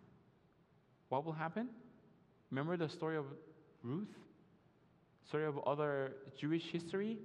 what 1.08 1.24
will 1.24 1.32
happen? 1.32 1.68
Remember 2.50 2.76
the 2.76 2.88
story 2.88 3.16
of 3.16 3.26
Ruth? 3.82 4.08
Story 5.28 5.46
of 5.46 5.58
other 5.66 6.12
Jewish 6.36 6.64
history? 6.64 7.18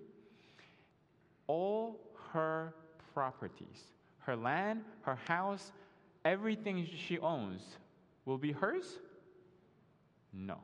All 1.47 1.99
her 2.33 2.73
properties, 3.13 3.83
her 4.19 4.35
land, 4.35 4.83
her 5.01 5.17
house, 5.27 5.71
everything 6.25 6.87
she 7.07 7.19
owns 7.19 7.61
will 8.25 8.37
be 8.37 8.51
hers? 8.51 8.99
No. 10.33 10.59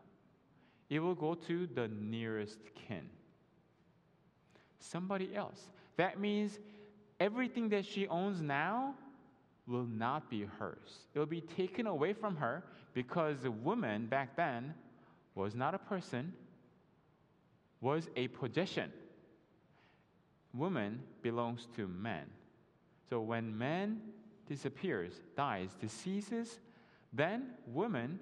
It 0.89 1.00
will 1.00 1.15
go 1.15 1.34
to 1.34 1.67
the 1.67 1.88
nearest 1.88 2.60
kin. 2.88 3.10
Somebody 4.79 5.36
else. 5.36 5.60
That 5.98 6.20
means 6.20 6.60
everything 7.20 7.70
that 7.70 7.86
she 7.86 8.08
owns 8.08 8.41
now 8.41 8.94
will 9.67 9.86
not 9.86 10.29
be 10.29 10.48
hers. 10.60 11.00
It 11.13 11.19
will 11.19 11.25
be 11.25 11.41
taken 11.41 11.88
away 11.88 12.13
from 12.13 12.36
her 12.36 12.63
because 12.93 13.39
the 13.41 13.51
woman 13.51 14.05
back 14.05 14.36
then 14.36 14.74
was 15.34 15.55
not 15.55 15.74
a 15.74 15.79
person, 15.79 16.34
was 17.81 18.10
a 18.15 18.27
possession. 18.29 18.91
Woman 20.53 21.01
belongs 21.22 21.67
to 21.75 21.88
man. 21.88 22.25
So 23.10 23.19
when 23.22 23.57
man 23.57 24.01
disappears, 24.48 25.19
dies, 25.36 25.69
deceases, 25.79 26.60
then 27.12 27.51
woman 27.67 28.19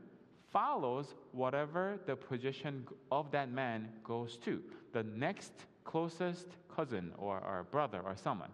follows 0.52 1.14
whatever 1.32 2.00
the 2.06 2.16
position 2.16 2.86
of 3.12 3.32
that 3.32 3.52
man 3.52 3.90
goes 4.04 4.38
to. 4.38 4.62
The 4.94 5.04
next 5.04 5.52
closest 5.84 6.48
cousin 6.74 7.12
or, 7.18 7.38
or 7.38 7.66
brother 7.70 8.02
or 8.04 8.16
someone. 8.16 8.52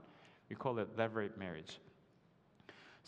We 0.49 0.55
call 0.55 0.79
it 0.79 0.97
levirate 0.97 1.37
marriage. 1.37 1.79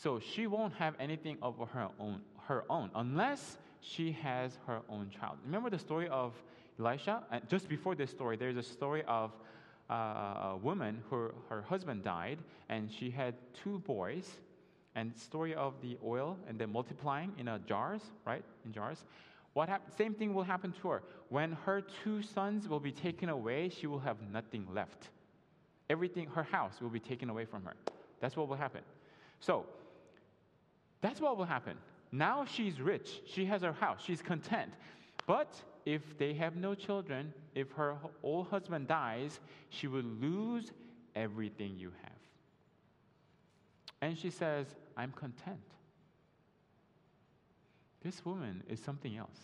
So 0.02 0.20
she 0.20 0.48
won't 0.48 0.74
have 0.74 0.96
anything 1.00 1.38
of 1.44 1.56
her 1.74 1.90
own, 2.00 2.22
her 2.48 2.64
own 2.72 2.90
unless 2.96 3.60
she 3.82 4.12
has 4.14 4.58
her 4.66 4.80
own 4.90 5.12
child. 5.12 5.38
Remember 5.46 5.70
the 5.70 5.78
story 5.78 6.08
of 6.08 6.34
Elisha? 6.80 7.22
And 7.32 7.48
just 7.48 7.70
before 7.70 7.94
this 7.94 8.10
story, 8.10 8.36
there's 8.36 8.58
a 8.58 8.64
story 8.64 9.04
of 9.08 9.32
uh, 9.92 9.94
a 9.94 10.60
woman 10.60 11.04
who 11.08 11.30
her 11.50 11.62
husband 11.62 12.04
died, 12.04 12.40
and 12.70 12.92
she 12.92 13.12
had 13.12 13.36
two 13.54 13.78
boys. 13.80 14.28
And 14.96 15.16
story 15.16 15.54
of 15.54 15.76
the 15.82 15.98
oil 16.04 16.36
and 16.50 16.58
then 16.58 16.74
multiplying 16.74 17.32
in 17.38 17.48
a 17.48 17.60
jars, 17.60 18.02
right? 18.26 18.44
In 18.66 18.74
jars. 18.74 19.06
What 19.54 19.70
hap- 19.70 19.96
same 19.96 20.16
thing 20.16 20.34
will 20.34 20.44
happen 20.44 20.74
to 20.82 20.88
her. 20.90 21.04
When 21.30 21.54
her 21.66 21.82
two 22.04 22.24
sons 22.24 22.68
will 22.68 22.80
be 22.80 22.92
taken 22.92 23.30
away, 23.30 23.70
she 23.70 23.86
will 23.86 24.00
have 24.00 24.18
nothing 24.34 24.68
left. 24.74 25.10
Everything, 25.90 26.28
her 26.28 26.44
house 26.44 26.82
will 26.82 26.90
be 26.90 27.00
taken 27.00 27.30
away 27.30 27.46
from 27.46 27.64
her. 27.66 27.76
That's 28.20 28.36
what 28.36 28.50
will 28.50 28.58
happen. 28.58 28.82
So, 29.40 29.66
that's 31.02 31.20
what 31.20 31.38
will 31.38 31.46
happen. 31.46 31.78
Now 32.12 32.46
she's 32.46 32.80
rich. 32.80 33.22
She 33.26 33.46
has 33.46 33.62
her 33.62 33.74
house. 33.74 34.02
She's 34.06 34.22
content. 34.22 34.72
But 35.26 35.54
if 35.86 36.18
they 36.18 36.34
have 36.34 36.56
no 36.56 36.76
children, 36.76 37.34
if 37.56 37.72
her 37.72 37.96
old 38.24 38.48
husband 38.48 38.88
dies, 38.88 39.40
she 39.70 39.88
will 39.88 40.04
lose 40.04 40.72
everything 41.16 41.76
you 41.78 41.92
have. 42.02 42.12
And 44.02 44.18
she 44.18 44.30
says, 44.30 44.68
I'm 44.98 45.12
content. 45.12 45.60
This 48.04 48.26
woman 48.26 48.64
is 48.68 48.80
something 48.80 49.16
else. 49.16 49.40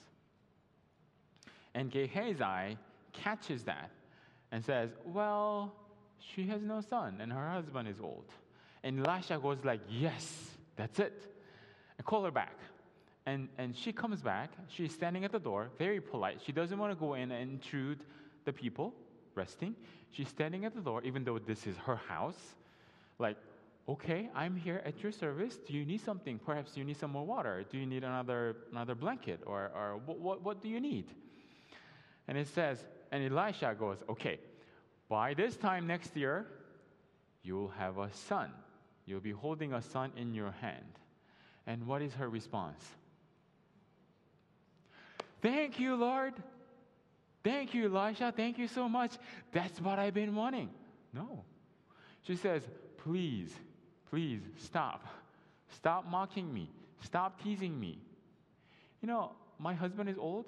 And 1.76 1.92
Gehazi 1.92 2.78
catches 3.14 3.64
that 3.64 3.92
and 4.52 4.64
says, 4.66 4.90
Well, 5.06 5.74
she 6.20 6.48
has 6.48 6.62
no 6.64 6.82
son 6.82 7.20
and 7.22 7.32
her 7.32 7.50
husband 7.50 7.88
is 7.88 8.00
old. 8.02 8.26
And 8.84 9.06
Elisha 9.06 9.38
goes 9.38 9.60
like, 9.64 9.82
Yes, 9.90 10.52
that's 10.76 11.00
it. 11.00 11.37
And 11.98 12.06
call 12.06 12.24
her 12.24 12.32
back. 12.32 12.58
And, 13.26 13.50
and 13.58 13.76
she 13.76 13.92
comes 13.92 14.22
back. 14.22 14.52
She's 14.70 14.94
standing 14.94 15.26
at 15.26 15.32
the 15.32 15.40
door, 15.40 15.70
very 15.78 16.00
polite. 16.00 16.40
She 16.46 16.52
doesn't 16.52 16.78
want 16.78 16.94
to 16.94 17.00
go 17.00 17.16
in 17.16 17.32
and 17.32 17.52
intrude 17.52 18.00
the 18.46 18.54
people 18.54 18.94
resting. 19.36 19.76
She's 20.12 20.30
standing 20.30 20.66
at 20.66 20.74
the 20.74 20.82
door, 20.82 21.04
even 21.04 21.24
though 21.24 21.38
this 21.38 21.68
is 21.68 21.76
her 21.78 21.98
house. 21.98 22.56
Like, 23.20 23.38
okay, 23.90 24.30
I'm 24.36 24.56
here 24.56 24.82
at 24.86 25.02
your 25.04 25.12
service. 25.12 25.58
Do 25.68 25.74
you 25.74 25.86
need 25.86 26.02
something? 26.02 26.40
Perhaps 26.40 26.78
you 26.78 26.84
need 26.84 26.98
some 26.98 27.12
more 27.12 27.26
water. 27.26 27.66
Do 27.70 27.78
you 27.78 27.86
need 27.86 28.04
another, 28.04 28.58
another 28.72 28.96
blanket? 28.96 29.42
Or, 29.46 29.72
or 29.76 30.00
what, 30.06 30.20
what, 30.20 30.44
what 30.44 30.62
do 30.62 30.70
you 30.70 30.80
need? 30.80 31.06
And 32.28 32.38
it 32.38 32.48
says, 32.48 32.84
and 33.12 33.24
Elisha 33.24 33.76
goes, 33.78 33.98
okay, 34.10 34.40
by 35.10 35.34
this 35.34 35.56
time 35.56 35.88
next 35.88 36.16
year, 36.16 36.46
you'll 37.44 37.70
have 37.78 37.98
a 37.98 38.12
son. 38.12 38.52
You'll 39.06 39.22
be 39.22 39.32
holding 39.32 39.74
a 39.74 39.82
son 39.82 40.12
in 40.18 40.34
your 40.34 40.52
hand. 40.52 40.84
And 41.68 41.86
what 41.86 42.02
is 42.02 42.14
her 42.14 42.30
response? 42.30 42.84
Thank 45.42 45.80
you, 45.80 45.96
Lord. 45.96 46.34
Thank 47.44 47.74
you, 47.74 47.94
Elisha. 47.94 48.34
Thank 48.36 48.58
you 48.58 48.68
so 48.68 48.90
much. 48.90 49.12
That's 49.52 49.80
what 49.80 50.00
I've 50.00 50.14
been 50.14 50.34
wanting. 50.34 50.70
No. 51.14 51.44
She 52.24 52.36
says, 52.36 52.64
Please, 53.04 53.54
please 54.10 54.42
stop. 54.58 55.06
Stop 55.76 56.10
mocking 56.10 56.54
me. 56.54 56.70
Stop 57.04 57.42
teasing 57.44 57.80
me. 57.80 58.00
You 59.02 59.08
know, 59.08 59.32
my 59.60 59.74
husband 59.74 60.10
is 60.10 60.18
old. 60.18 60.46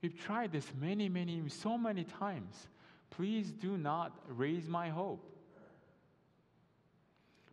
We've 0.00 0.18
tried 0.18 0.52
this 0.52 0.66
many, 0.80 1.08
many, 1.08 1.42
so 1.48 1.76
many 1.76 2.04
times. 2.04 2.68
Please 3.10 3.50
do 3.50 3.76
not 3.76 4.12
raise 4.28 4.68
my 4.68 4.88
hope. 4.88 5.24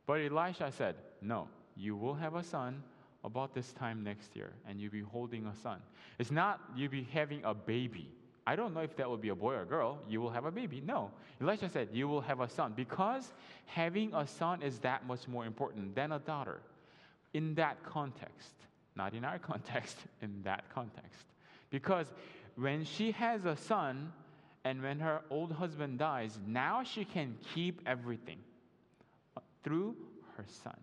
But 0.06 0.22
Elisha 0.22 0.72
said, 0.72 0.96
No, 1.22 1.48
you 1.76 1.96
will 1.96 2.16
have 2.16 2.36
a 2.36 2.44
son 2.44 2.84
about 3.24 3.54
this 3.54 3.74
time 3.74 4.04
next 4.04 4.36
year, 4.36 4.54
and 4.68 4.80
you'll 4.80 4.92
be 4.92 5.02
holding 5.02 5.48
a 5.48 5.56
son. 5.56 5.80
It's 6.20 6.32
not 6.32 6.62
you'll 6.76 6.92
be 6.92 7.08
having 7.12 7.44
a 7.44 7.54
baby. 7.54 8.10
I 8.48 8.56
don't 8.56 8.74
know 8.74 8.82
if 8.82 8.96
that 8.98 9.10
will 9.10 9.18
be 9.18 9.30
a 9.30 9.36
boy 9.36 9.54
or 9.54 9.62
a 9.64 9.66
girl. 9.66 9.98
You 10.08 10.22
will 10.22 10.30
have 10.30 10.46
a 10.46 10.52
baby. 10.52 10.82
No. 10.86 11.10
Elisha 11.42 11.68
said, 11.68 11.90
You 11.92 12.08
will 12.08 12.22
have 12.22 12.40
a 12.42 12.50
son 12.50 12.74
because 12.76 13.34
having 13.66 14.14
a 14.14 14.28
son 14.28 14.62
is 14.62 14.78
that 14.80 15.06
much 15.08 15.28
more 15.28 15.46
important 15.46 15.96
than 15.96 16.12
a 16.12 16.20
daughter 16.20 16.60
in 17.34 17.56
that 17.56 17.84
context. 17.84 18.54
Not 18.96 19.14
in 19.16 19.26
our 19.26 19.40
context, 19.52 19.98
in 20.22 20.42
that 20.44 20.64
context. 20.74 21.26
Because 21.72 22.06
when 22.56 22.86
she 22.86 23.12
has 23.12 23.46
a 23.46 23.58
son 23.58 24.14
and 24.64 24.82
when 24.82 25.00
her 25.00 25.22
old 25.32 25.52
husband 25.52 25.98
dies, 25.98 26.38
now 26.48 26.84
she 26.84 27.04
can 27.04 27.36
keep 27.54 27.82
everything 27.88 28.38
uh, 29.36 29.42
through 29.64 29.96
her 30.38 30.46
son. 30.64 30.78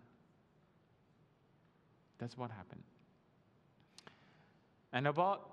That's 2.23 2.37
what 2.37 2.51
happened. 2.51 2.83
And 4.93 5.07
about 5.07 5.49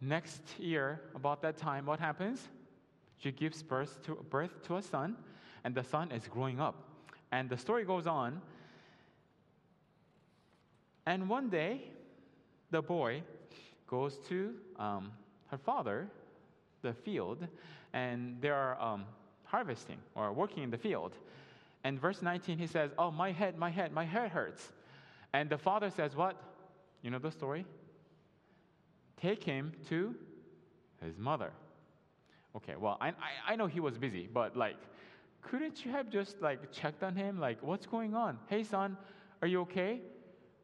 next 0.00 0.40
year, 0.58 1.02
about 1.14 1.42
that 1.42 1.58
time, 1.58 1.84
what 1.84 2.00
happens? 2.00 2.48
She 3.18 3.30
gives 3.30 3.62
birth 3.62 4.02
to, 4.04 4.14
birth 4.30 4.62
to 4.62 4.76
a 4.78 4.82
son, 4.82 5.16
and 5.64 5.74
the 5.74 5.84
son 5.84 6.10
is 6.10 6.26
growing 6.26 6.60
up. 6.60 6.76
And 7.30 7.50
the 7.50 7.58
story 7.58 7.84
goes 7.84 8.06
on. 8.06 8.40
And 11.04 11.28
one 11.28 11.50
day, 11.50 11.90
the 12.70 12.80
boy 12.80 13.22
goes 13.86 14.16
to 14.30 14.54
um, 14.78 15.12
her 15.48 15.58
father, 15.58 16.08
the 16.80 16.94
field, 16.94 17.46
and 17.92 18.40
they 18.40 18.48
are 18.48 18.80
um, 18.80 19.04
harvesting 19.44 19.98
or 20.14 20.32
working 20.32 20.62
in 20.62 20.70
the 20.70 20.78
field. 20.78 21.12
And 21.84 22.00
verse 22.00 22.22
19, 22.22 22.56
he 22.56 22.66
says, 22.66 22.92
Oh, 22.96 23.10
my 23.10 23.30
head, 23.30 23.58
my 23.58 23.68
head, 23.68 23.92
my 23.92 24.06
head 24.06 24.30
hurts. 24.30 24.72
And 25.34 25.50
the 25.50 25.58
father 25.58 25.90
says, 25.90 26.14
What? 26.14 26.36
You 27.02 27.10
know 27.10 27.18
the 27.18 27.32
story? 27.32 27.66
Take 29.20 29.42
him 29.42 29.72
to 29.88 30.14
his 31.04 31.18
mother. 31.18 31.50
Okay, 32.56 32.74
well, 32.78 32.96
I, 33.00 33.08
I, 33.08 33.52
I 33.52 33.56
know 33.56 33.66
he 33.66 33.80
was 33.80 33.98
busy, 33.98 34.28
but 34.32 34.56
like, 34.56 34.76
couldn't 35.42 35.84
you 35.84 35.90
have 35.90 36.08
just 36.08 36.40
like 36.40 36.70
checked 36.72 37.02
on 37.02 37.16
him? 37.16 37.40
Like, 37.40 37.58
what's 37.62 37.84
going 37.84 38.14
on? 38.14 38.38
Hey, 38.46 38.62
son, 38.62 38.96
Are 39.42 39.48
you 39.48 39.60
okay? 39.62 40.00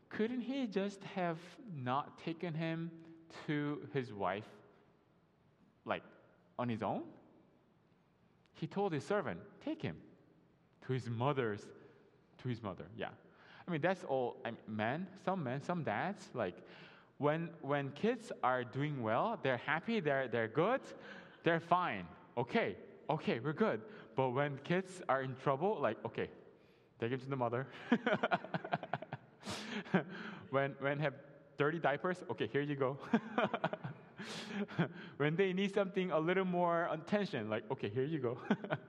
Couldn't 0.08 0.40
he 0.40 0.68
just 0.68 1.02
have 1.16 1.38
not 1.76 2.16
taken 2.24 2.54
him 2.54 2.92
to 3.46 3.80
his 3.92 4.12
wife, 4.12 4.48
like 5.84 6.04
on 6.60 6.68
his 6.68 6.82
own? 6.82 7.02
He 8.54 8.68
told 8.68 8.92
his 8.92 9.04
servant, 9.04 9.40
Take 9.64 9.82
him 9.82 9.96
to 10.86 10.92
his 10.92 11.10
mother's, 11.10 11.66
to 12.42 12.48
his 12.48 12.62
mother. 12.62 12.84
Yeah. 12.96 13.08
I 13.70 13.72
mean, 13.72 13.82
that's 13.82 14.02
all. 14.02 14.36
I 14.44 14.50
mean, 14.50 14.58
men, 14.66 15.06
some 15.24 15.44
men, 15.44 15.62
some 15.62 15.84
dads, 15.84 16.28
like 16.34 16.56
when, 17.18 17.50
when 17.62 17.90
kids 17.90 18.32
are 18.42 18.64
doing 18.64 19.00
well, 19.00 19.38
they're 19.44 19.58
happy, 19.58 20.00
they're, 20.00 20.26
they're 20.26 20.48
good, 20.48 20.80
they're 21.44 21.60
fine. 21.60 22.04
Okay, 22.36 22.74
okay, 23.08 23.38
we're 23.38 23.52
good. 23.52 23.80
But 24.16 24.30
when 24.30 24.58
kids 24.64 25.02
are 25.08 25.22
in 25.22 25.36
trouble, 25.36 25.78
like, 25.80 26.04
okay, 26.04 26.28
take 26.98 27.12
him 27.12 27.20
to 27.20 27.30
the 27.30 27.36
mother. 27.36 27.68
when, 30.50 30.74
when 30.80 30.98
have 30.98 31.14
dirty 31.56 31.78
diapers, 31.78 32.24
okay, 32.28 32.48
here 32.50 32.62
you 32.62 32.74
go. 32.74 32.98
when 35.18 35.36
they 35.36 35.52
need 35.52 35.72
something 35.72 36.10
a 36.10 36.18
little 36.18 36.44
more 36.44 36.88
attention, 36.90 37.48
like, 37.48 37.70
okay, 37.70 37.88
here 37.88 38.04
you 38.04 38.18
go. 38.18 38.36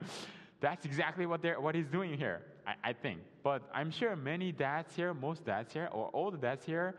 That's 0.60 0.84
exactly 0.86 1.26
what, 1.26 1.40
they're, 1.40 1.60
what 1.60 1.76
he's 1.76 1.88
doing 1.88 2.18
here, 2.18 2.42
I, 2.66 2.90
I 2.90 2.92
think. 2.92 3.20
But 3.42 3.62
I'm 3.74 3.90
sure 3.90 4.14
many 4.16 4.52
dads 4.52 4.94
here, 4.94 5.14
most 5.14 5.44
dads 5.44 5.72
here, 5.72 5.88
or 5.92 6.08
all 6.08 6.30
the 6.30 6.38
dads 6.38 6.64
here, 6.64 6.96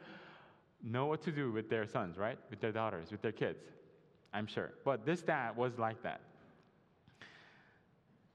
know 0.83 1.05
what 1.05 1.21
to 1.23 1.31
do 1.31 1.51
with 1.51 1.69
their 1.69 1.87
sons, 1.87 2.17
right? 2.17 2.37
With 2.49 2.59
their 2.59 2.71
daughters, 2.71 3.11
with 3.11 3.21
their 3.21 3.31
kids. 3.31 3.59
I'm 4.33 4.47
sure. 4.47 4.71
But 4.83 5.05
this 5.05 5.21
dad 5.21 5.55
was 5.55 5.77
like 5.77 6.01
that. 6.03 6.21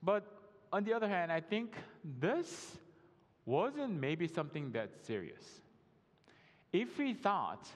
But 0.02 0.24
on 0.72 0.84
the 0.84 0.92
other 0.92 1.08
hand, 1.08 1.32
I 1.32 1.40
think 1.40 1.74
this 2.20 2.76
wasn't 3.44 4.00
maybe 4.00 4.28
something 4.28 4.70
that 4.72 4.90
serious. 5.06 5.42
If 6.72 6.96
he 6.96 7.14
thought 7.14 7.66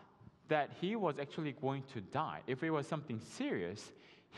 that 0.49 0.71
he 0.81 0.97
was 0.97 1.19
actually 1.19 1.53
going 1.53 1.83
to 1.95 2.01
die, 2.01 2.41
if 2.47 2.63
it 2.63 2.71
was 2.71 2.87
something 2.87 3.21
serious, 3.21 3.91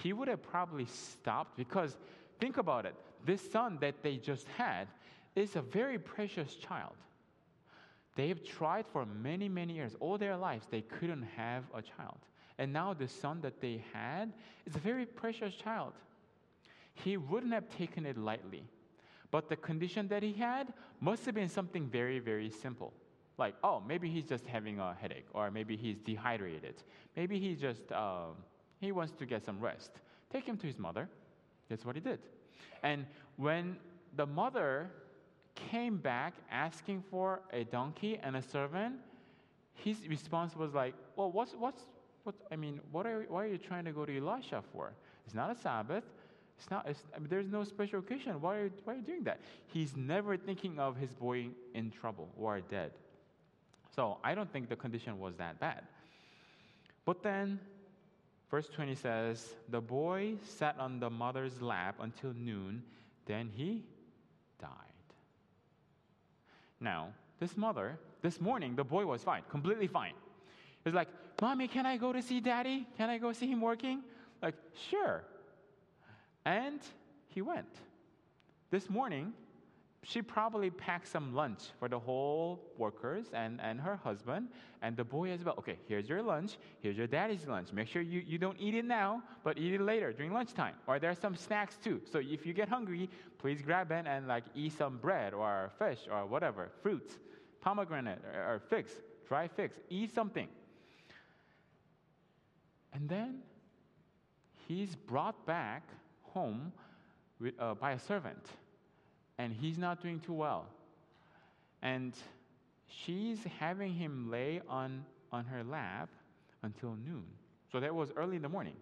he 0.02 0.12
would 0.12 0.28
have 0.28 0.42
probably 0.42 0.86
stopped 0.86 1.56
because 1.56 1.96
think 2.40 2.56
about 2.56 2.86
it. 2.86 2.94
This 3.24 3.50
son 3.50 3.78
that 3.80 4.02
they 4.02 4.16
just 4.16 4.46
had 4.48 4.86
is 5.34 5.56
a 5.56 5.62
very 5.62 5.98
precious 5.98 6.54
child. 6.54 6.94
They've 8.16 8.42
tried 8.44 8.86
for 8.86 9.04
many, 9.06 9.48
many 9.48 9.74
years, 9.74 9.96
all 9.98 10.18
their 10.18 10.36
lives, 10.36 10.66
they 10.70 10.82
couldn't 10.82 11.26
have 11.36 11.64
a 11.74 11.82
child. 11.82 12.18
And 12.58 12.72
now 12.72 12.94
the 12.94 13.08
son 13.08 13.40
that 13.40 13.60
they 13.60 13.82
had 13.92 14.32
is 14.66 14.76
a 14.76 14.78
very 14.78 15.06
precious 15.06 15.54
child. 15.54 15.92
He 16.94 17.16
wouldn't 17.16 17.52
have 17.52 17.68
taken 17.76 18.06
it 18.06 18.16
lightly. 18.16 18.62
But 19.32 19.48
the 19.48 19.56
condition 19.56 20.06
that 20.08 20.22
he 20.22 20.32
had 20.32 20.72
must 21.00 21.26
have 21.26 21.34
been 21.34 21.48
something 21.48 21.88
very, 21.88 22.20
very 22.20 22.50
simple. 22.50 22.92
Like, 23.36 23.56
oh, 23.64 23.82
maybe 23.84 24.08
he's 24.08 24.26
just 24.26 24.46
having 24.46 24.78
a 24.78 24.94
headache, 24.94 25.26
or 25.32 25.50
maybe 25.50 25.76
he's 25.76 25.98
dehydrated. 25.98 26.76
Maybe 27.16 27.40
he 27.40 27.56
just, 27.56 27.90
uh, 27.90 28.26
he 28.80 28.92
wants 28.92 29.12
to 29.14 29.26
get 29.26 29.44
some 29.44 29.58
rest. 29.58 29.90
Take 30.32 30.46
him 30.46 30.56
to 30.58 30.66
his 30.68 30.78
mother. 30.78 31.08
That's 31.68 31.84
what 31.84 31.96
he 31.96 32.00
did. 32.00 32.20
And 32.84 33.06
when 33.36 33.76
the 34.14 34.26
mother 34.26 34.90
came 35.54 35.96
back 35.96 36.34
asking 36.50 37.02
for 37.10 37.40
a 37.52 37.64
donkey 37.64 38.18
and 38.22 38.36
a 38.36 38.42
servant, 38.42 38.96
his 39.74 40.08
response 40.08 40.56
was 40.56 40.74
like, 40.74 40.94
"Well, 41.16 41.30
what's 41.30 41.54
what's 41.54 41.84
what? 42.24 42.34
I 42.50 42.56
mean, 42.56 42.80
what 42.90 43.06
are 43.06 43.24
why 43.28 43.44
are 43.44 43.48
you 43.48 43.58
trying 43.58 43.84
to 43.84 43.92
go 43.92 44.04
to 44.04 44.16
Elisha 44.16 44.62
for? 44.72 44.92
It's 45.26 45.34
not 45.34 45.50
a 45.50 45.54
Sabbath. 45.58 46.04
It's 46.58 46.70
not. 46.70 46.88
It's, 46.88 47.02
I 47.14 47.18
mean, 47.18 47.28
there's 47.28 47.48
no 47.48 47.64
special 47.64 47.98
occasion. 47.98 48.40
Why 48.40 48.56
are 48.56 48.64
you, 48.64 48.72
why 48.84 48.94
are 48.94 48.96
you 48.96 49.02
doing 49.02 49.24
that? 49.24 49.40
He's 49.66 49.96
never 49.96 50.36
thinking 50.36 50.78
of 50.78 50.96
his 50.96 51.12
boy 51.12 51.48
in 51.74 51.90
trouble 51.90 52.28
or 52.38 52.60
dead. 52.60 52.92
So 53.94 54.18
I 54.24 54.34
don't 54.34 54.52
think 54.52 54.68
the 54.68 54.76
condition 54.76 55.18
was 55.18 55.36
that 55.36 55.60
bad. 55.60 55.82
But 57.04 57.22
then, 57.22 57.60
verse 58.50 58.68
20 58.68 58.94
says, 58.94 59.54
the 59.68 59.80
boy 59.80 60.34
sat 60.42 60.76
on 60.78 60.98
the 60.98 61.10
mother's 61.10 61.60
lap 61.60 61.96
until 62.00 62.32
noon. 62.32 62.82
Then 63.26 63.50
he. 63.54 63.84
Now, 66.84 67.08
this 67.40 67.56
mother, 67.56 67.98
this 68.20 68.42
morning, 68.42 68.76
the 68.76 68.84
boy 68.84 69.06
was 69.06 69.24
fine, 69.24 69.42
completely 69.48 69.86
fine. 69.86 70.12
He's 70.84 70.92
like, 70.92 71.08
Mommy, 71.40 71.66
can 71.66 71.86
I 71.86 71.96
go 71.96 72.12
to 72.12 72.20
see 72.20 72.40
daddy? 72.40 72.86
Can 72.98 73.08
I 73.08 73.16
go 73.16 73.32
see 73.32 73.46
him 73.46 73.62
working? 73.62 74.02
Like, 74.42 74.54
sure. 74.90 75.24
And 76.44 76.80
he 77.28 77.40
went. 77.40 77.74
This 78.70 78.90
morning, 78.90 79.32
she 80.04 80.22
probably 80.22 80.70
packed 80.70 81.08
some 81.08 81.34
lunch 81.34 81.62
for 81.78 81.88
the 81.88 81.98
whole 81.98 82.60
workers 82.76 83.26
and, 83.32 83.60
and 83.60 83.80
her 83.80 83.96
husband 83.96 84.48
and 84.82 84.96
the 84.96 85.04
boy 85.04 85.30
as 85.30 85.42
well. 85.42 85.54
Okay, 85.58 85.78
here's 85.88 86.08
your 86.08 86.22
lunch. 86.22 86.58
Here's 86.80 86.96
your 86.96 87.06
daddy's 87.06 87.46
lunch. 87.46 87.72
Make 87.72 87.88
sure 87.88 88.02
you, 88.02 88.20
you 88.26 88.38
don't 88.38 88.56
eat 88.60 88.74
it 88.74 88.84
now, 88.84 89.22
but 89.42 89.58
eat 89.58 89.72
it 89.72 89.80
later 89.80 90.12
during 90.12 90.32
lunchtime. 90.32 90.74
Or 90.86 90.98
there's 90.98 91.18
some 91.18 91.34
snacks 91.34 91.78
too. 91.82 92.02
So 92.10 92.18
if 92.18 92.44
you 92.44 92.52
get 92.52 92.68
hungry, 92.68 93.08
please 93.38 93.62
grab 93.62 93.90
it 93.92 94.04
and 94.06 94.28
like 94.28 94.44
eat 94.54 94.72
some 94.76 94.98
bread 94.98 95.32
or 95.32 95.70
fish 95.78 96.00
or 96.10 96.26
whatever, 96.26 96.70
fruits, 96.82 97.18
pomegranate 97.60 98.20
or, 98.34 98.54
or 98.54 98.62
figs, 98.68 98.92
dry 99.26 99.48
figs. 99.48 99.76
Eat 99.88 100.14
something. 100.14 100.48
And 102.92 103.08
then 103.08 103.38
he's 104.68 104.94
brought 104.94 105.46
back 105.46 105.82
home 106.22 106.72
with, 107.40 107.54
uh, 107.58 107.74
by 107.74 107.92
a 107.92 107.98
servant 107.98 108.46
and 109.38 109.52
he's 109.52 109.78
not 109.78 110.00
doing 110.02 110.20
too 110.20 110.32
well. 110.32 110.66
And 111.82 112.14
she's 112.86 113.38
having 113.58 113.92
him 113.92 114.30
lay 114.30 114.60
on, 114.68 115.04
on 115.32 115.44
her 115.46 115.62
lap 115.64 116.08
until 116.62 116.96
noon. 117.04 117.24
So 117.72 117.80
that 117.80 117.94
was 117.94 118.10
early 118.16 118.36
in 118.36 118.42
the 118.42 118.48
morning. 118.48 118.76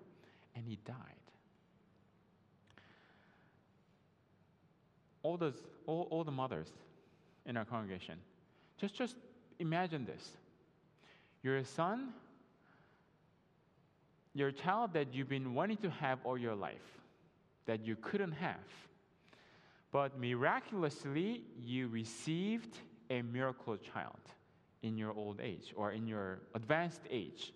And 0.55 0.65
he 0.67 0.79
died. 0.85 0.97
All, 5.23 5.37
those, 5.37 5.55
all, 5.87 6.09
all 6.11 6.25
the 6.25 6.33
mothers 6.33 6.69
in 7.47 7.57
our 7.57 7.65
congregation, 7.65 8.17
just, 8.79 8.95
just 8.95 9.17
imagine 9.59 10.05
this. 10.05 10.31
Your 11.43 11.65
son, 11.65 12.11
your 14.35 14.51
child 14.51 14.93
that 14.95 15.15
you've 15.15 15.29
been 15.29 15.55
wanting 15.55 15.77
to 15.79 15.91
have 15.91 16.19
all 16.25 16.37
your 16.37 16.55
life, 16.55 16.75
that 17.67 17.85
you 17.85 17.97
couldn't 17.97 18.33
have 18.33 18.57
but 19.93 20.19
miraculously, 20.19 21.43
you 21.61 21.87
received 21.89 22.79
a 23.11 23.21
miracle 23.21 23.77
child 23.77 24.21
in 24.83 24.97
your 24.97 25.13
old 25.13 25.39
age 25.41 25.75
or 25.77 25.93
in 25.93 26.07
your 26.07 26.41
advanced 26.55 27.03
age. 27.11 27.53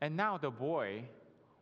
And 0.00 0.16
now 0.16 0.38
the 0.38 0.50
boy, 0.50 1.04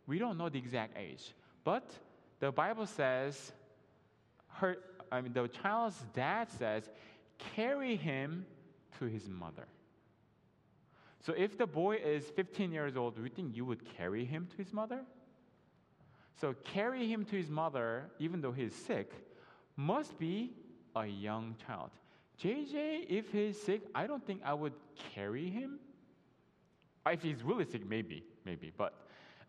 we 0.07 0.18
don't 0.18 0.38
know 0.38 0.48
the 0.48 0.59
exact 0.59 0.96
age, 0.96 1.35
but 1.64 1.90
the 2.38 2.53
Bible 2.53 2.87
says, 2.87 3.53
her, 4.55 4.76
I 5.11 5.20
mean, 5.20 5.33
the 5.33 5.48
child's 5.48 6.00
dad 6.14 6.50
says, 6.53 6.88
carry 7.57 7.96
him 7.96 8.46
to 8.98 9.07
his 9.07 9.29
mother. 9.29 9.66
So 11.18 11.35
if 11.37 11.59
the 11.59 11.66
boy 11.66 11.96
is 11.96 12.24
15 12.31 12.72
years 12.72 12.96
old, 12.96 13.16
do 13.16 13.22
you 13.22 13.29
think 13.29 13.57
you 13.57 13.64
would 13.64 13.85
carry 13.96 14.24
him 14.24 14.46
to 14.53 14.57
his 14.57 14.72
mother? 14.72 15.00
So 16.40 16.55
carry 16.64 17.07
him 17.07 17.24
to 17.26 17.37
his 17.37 17.50
mother, 17.50 18.11
even 18.18 18.40
though 18.40 18.53
he's 18.53 18.74
sick, 18.74 19.12
must 19.81 20.19
be 20.19 20.53
a 20.95 21.07
young 21.07 21.55
child. 21.66 21.90
JJ, 22.43 23.07
if 23.09 23.33
he's 23.33 23.61
sick, 23.61 23.83
I 23.95 24.07
don't 24.07 24.25
think 24.27 24.40
I 24.45 24.53
would 24.53 24.75
carry 25.14 25.49
him. 25.49 25.79
If 27.07 27.23
he's 27.23 27.43
really 27.43 27.64
sick, 27.64 27.88
maybe, 27.88 28.23
maybe. 28.45 28.73
But 28.77 28.95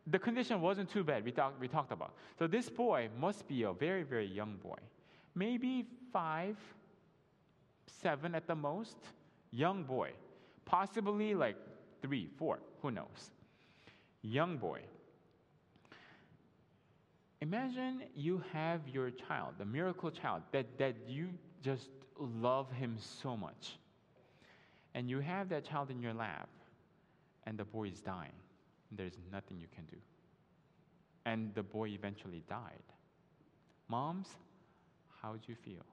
the 0.07 0.17
condition 0.17 0.61
wasn't 0.61 0.89
too 0.89 1.03
bad, 1.03 1.25
we, 1.25 1.31
talk, 1.31 1.53
we 1.59 1.67
talked 1.67 1.91
about. 1.91 2.13
So 2.39 2.47
this 2.47 2.69
boy 2.69 3.09
must 3.19 3.47
be 3.47 3.63
a 3.63 3.73
very, 3.73 4.03
very 4.03 4.25
young 4.25 4.55
boy. 4.63 4.77
Maybe 5.35 5.85
five, 6.13 6.55
seven 8.01 8.33
at 8.33 8.47
the 8.47 8.55
most. 8.55 8.97
Young 9.51 9.83
boy. 9.83 10.11
Possibly 10.63 11.35
like 11.35 11.57
three, 12.01 12.29
four, 12.37 12.59
who 12.81 12.91
knows. 12.91 13.31
Young 14.21 14.57
boy. 14.57 14.79
Imagine 17.41 18.03
you 18.15 18.43
have 18.53 18.87
your 18.87 19.09
child, 19.09 19.55
the 19.57 19.65
miracle 19.65 20.11
child, 20.11 20.43
that, 20.51 20.77
that 20.77 20.95
you 21.07 21.29
just 21.63 21.89
love 22.19 22.71
him 22.71 22.97
so 22.99 23.35
much. 23.35 23.77
And 24.93 25.09
you 25.09 25.19
have 25.19 25.49
that 25.49 25.65
child 25.65 25.89
in 25.89 26.01
your 26.01 26.13
lap, 26.13 26.49
and 27.47 27.57
the 27.57 27.63
boy 27.63 27.87
is 27.87 27.99
dying. 28.01 28.31
There's 28.91 29.17
nothing 29.31 29.57
you 29.59 29.67
can 29.73 29.85
do. 29.85 29.97
And 31.25 31.53
the 31.55 31.63
boy 31.63 31.89
eventually 31.89 32.43
died. 32.47 32.83
Moms, 33.87 34.27
how'd 35.21 35.41
you 35.47 35.55
feel? 35.55 35.85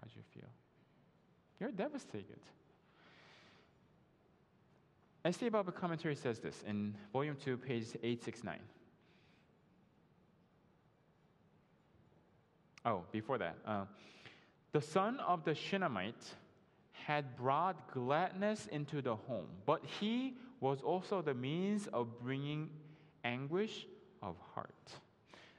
How'd 0.00 0.10
you 0.14 0.22
feel? 0.34 0.48
You're 1.60 1.70
devastated. 1.70 2.40
S.T. 5.26 5.48
Bible 5.48 5.72
Commentary 5.72 6.14
says 6.14 6.38
this 6.38 6.62
in 6.68 6.94
Volume 7.12 7.36
2, 7.44 7.56
page 7.56 7.88
869. 8.00 8.60
Oh, 12.84 13.02
before 13.10 13.36
that. 13.38 13.56
Uh, 13.66 13.86
The 14.70 14.80
son 14.80 15.18
of 15.18 15.44
the 15.44 15.52
Shunammite 15.52 16.36
had 16.92 17.36
brought 17.36 17.92
gladness 17.92 18.68
into 18.70 19.02
the 19.02 19.16
home, 19.16 19.48
but 19.66 19.84
he 19.98 20.36
was 20.60 20.80
also 20.82 21.22
the 21.22 21.34
means 21.34 21.88
of 21.88 22.06
bringing 22.22 22.70
anguish 23.24 23.84
of 24.22 24.36
heart. 24.54 24.92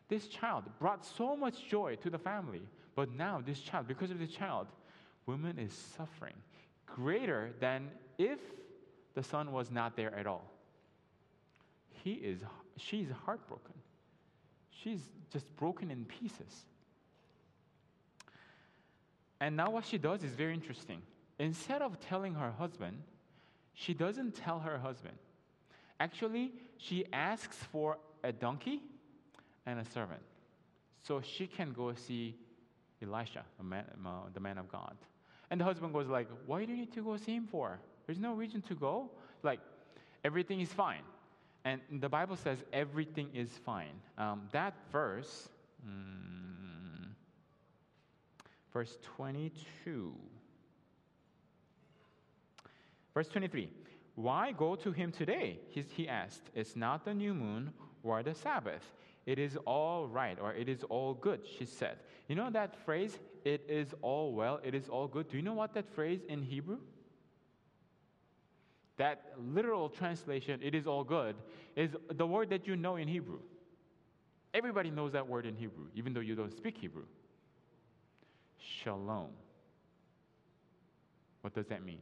This 0.08 0.28
child 0.28 0.64
brought 0.80 1.06
so 1.06 1.36
much 1.36 1.68
joy 1.68 1.98
to 2.04 2.10
the 2.10 2.18
family, 2.18 2.62
but 2.96 3.12
now 3.12 3.44
this 3.46 3.60
child, 3.60 3.90
because 3.90 4.12
of 4.12 4.20
this 4.20 4.32
child, 4.32 4.68
woman 5.26 5.60
is 5.60 5.74
suffering 5.74 6.36
greater 6.86 7.52
than 7.60 7.90
if 8.18 8.40
the 9.18 9.24
son 9.24 9.52
was 9.52 9.72
not 9.72 9.96
there 9.96 10.14
at 10.14 10.28
all. 10.28 10.46
He 12.04 12.12
is, 12.12 12.42
she's 12.78 13.08
heartbroken. 13.26 13.74
She's 14.70 15.02
just 15.34 15.48
broken 15.56 15.90
in 15.90 16.06
pieces. 16.06 16.68
And 19.40 19.58
now 19.58 19.72
what 19.72 19.86
she 19.86 19.98
does 19.98 20.24
is 20.24 20.34
very 20.34 20.54
interesting. 20.54 21.02
Instead 21.40 21.82
of 21.82 22.00
telling 22.00 22.36
her 22.36 22.52
husband, 22.52 23.02
she 23.74 23.96
doesn't 23.96 24.36
tell 24.36 24.60
her 24.60 24.78
husband. 24.78 25.18
Actually, 26.00 26.52
she 26.78 27.04
asks 27.12 27.58
for 27.72 27.98
a 28.24 28.32
donkey 28.32 28.84
and 29.66 29.80
a 29.80 29.86
servant 29.86 30.22
so 31.02 31.22
she 31.22 31.48
can 31.48 31.74
go 31.74 31.92
see 31.96 32.36
Elisha, 33.02 33.44
the 33.58 34.40
man, 34.40 34.58
of 34.60 34.72
God. 34.72 34.96
And 35.50 35.60
the 35.60 35.66
husband 35.66 35.92
goes 35.92 36.08
like, 36.08 36.28
"Why 36.46 36.66
do 36.66 36.72
you 36.72 36.78
need 36.78 36.94
to 36.94 37.02
go 37.02 37.18
see 37.18 37.34
him 37.34 37.48
for? 37.48 37.80
There's 38.08 38.20
no 38.20 38.34
reason 38.34 38.62
to 38.64 38.76
go. 38.76 39.12
Like, 39.44 39.60
everything 40.24 40.60
is 40.62 40.74
fine." 40.74 41.04
And 41.68 41.82
the 42.00 42.08
Bible 42.08 42.38
says 42.38 42.60
everything 42.72 43.30
is 43.34 43.50
fine. 43.66 44.00
Um, 44.18 44.48
that 44.54 44.74
verse, 44.90 45.50
mm, 45.86 47.10
verse 48.72 48.98
22. 49.18 50.14
Verse 53.14 53.28
23 53.28 53.70
Why 54.16 54.54
go 54.54 54.76
to 54.76 54.92
him 54.92 55.12
today? 55.12 55.60
He, 55.70 55.82
he 55.82 56.08
asked. 56.08 56.44
It's 56.56 56.78
not 56.78 57.04
the 57.04 57.14
new 57.14 57.34
moon 57.34 57.74
or 58.02 58.24
the 58.24 58.34
Sabbath. 58.34 58.94
It 59.26 59.38
is 59.38 59.58
all 59.66 60.08
right, 60.08 60.38
or 60.42 60.54
it 60.54 60.70
is 60.70 60.84
all 60.84 61.16
good, 61.16 61.42
she 61.58 61.66
said. 61.66 61.98
You 62.30 62.36
know 62.36 62.50
that 62.52 62.78
phrase, 62.86 63.20
it 63.44 63.66
is 63.68 63.94
all 64.02 64.32
well, 64.32 64.62
it 64.64 64.74
is 64.74 64.88
all 64.88 65.08
good? 65.08 65.30
Do 65.30 65.36
you 65.36 65.44
know 65.44 65.54
what 65.54 65.74
that 65.74 65.94
phrase 65.94 66.22
in 66.30 66.44
Hebrew? 66.44 66.78
That 68.98 69.34
literal 69.54 69.90
translation, 69.90 70.60
it 70.64 70.74
is 70.74 70.88
all 70.88 71.04
good, 71.04 71.36
is 71.76 71.92
the 72.12 72.26
word 72.26 72.50
that 72.50 72.68
you 72.68 72.76
know 72.76 72.96
in 72.96 73.08
Hebrew. 73.08 73.40
Everybody 74.54 74.90
knows 74.90 75.12
that 75.14 75.28
word 75.28 75.46
in 75.46 75.56
Hebrew, 75.56 75.86
even 75.96 76.14
though 76.14 76.20
you 76.20 76.36
don't 76.36 76.56
speak 76.56 76.78
Hebrew. 76.78 77.06
Shalom. 78.58 79.30
What 81.42 81.54
does 81.54 81.68
that 81.68 81.86
mean? 81.86 82.00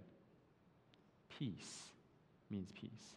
peace 1.39 1.83
means 2.49 2.69
peace. 2.71 3.15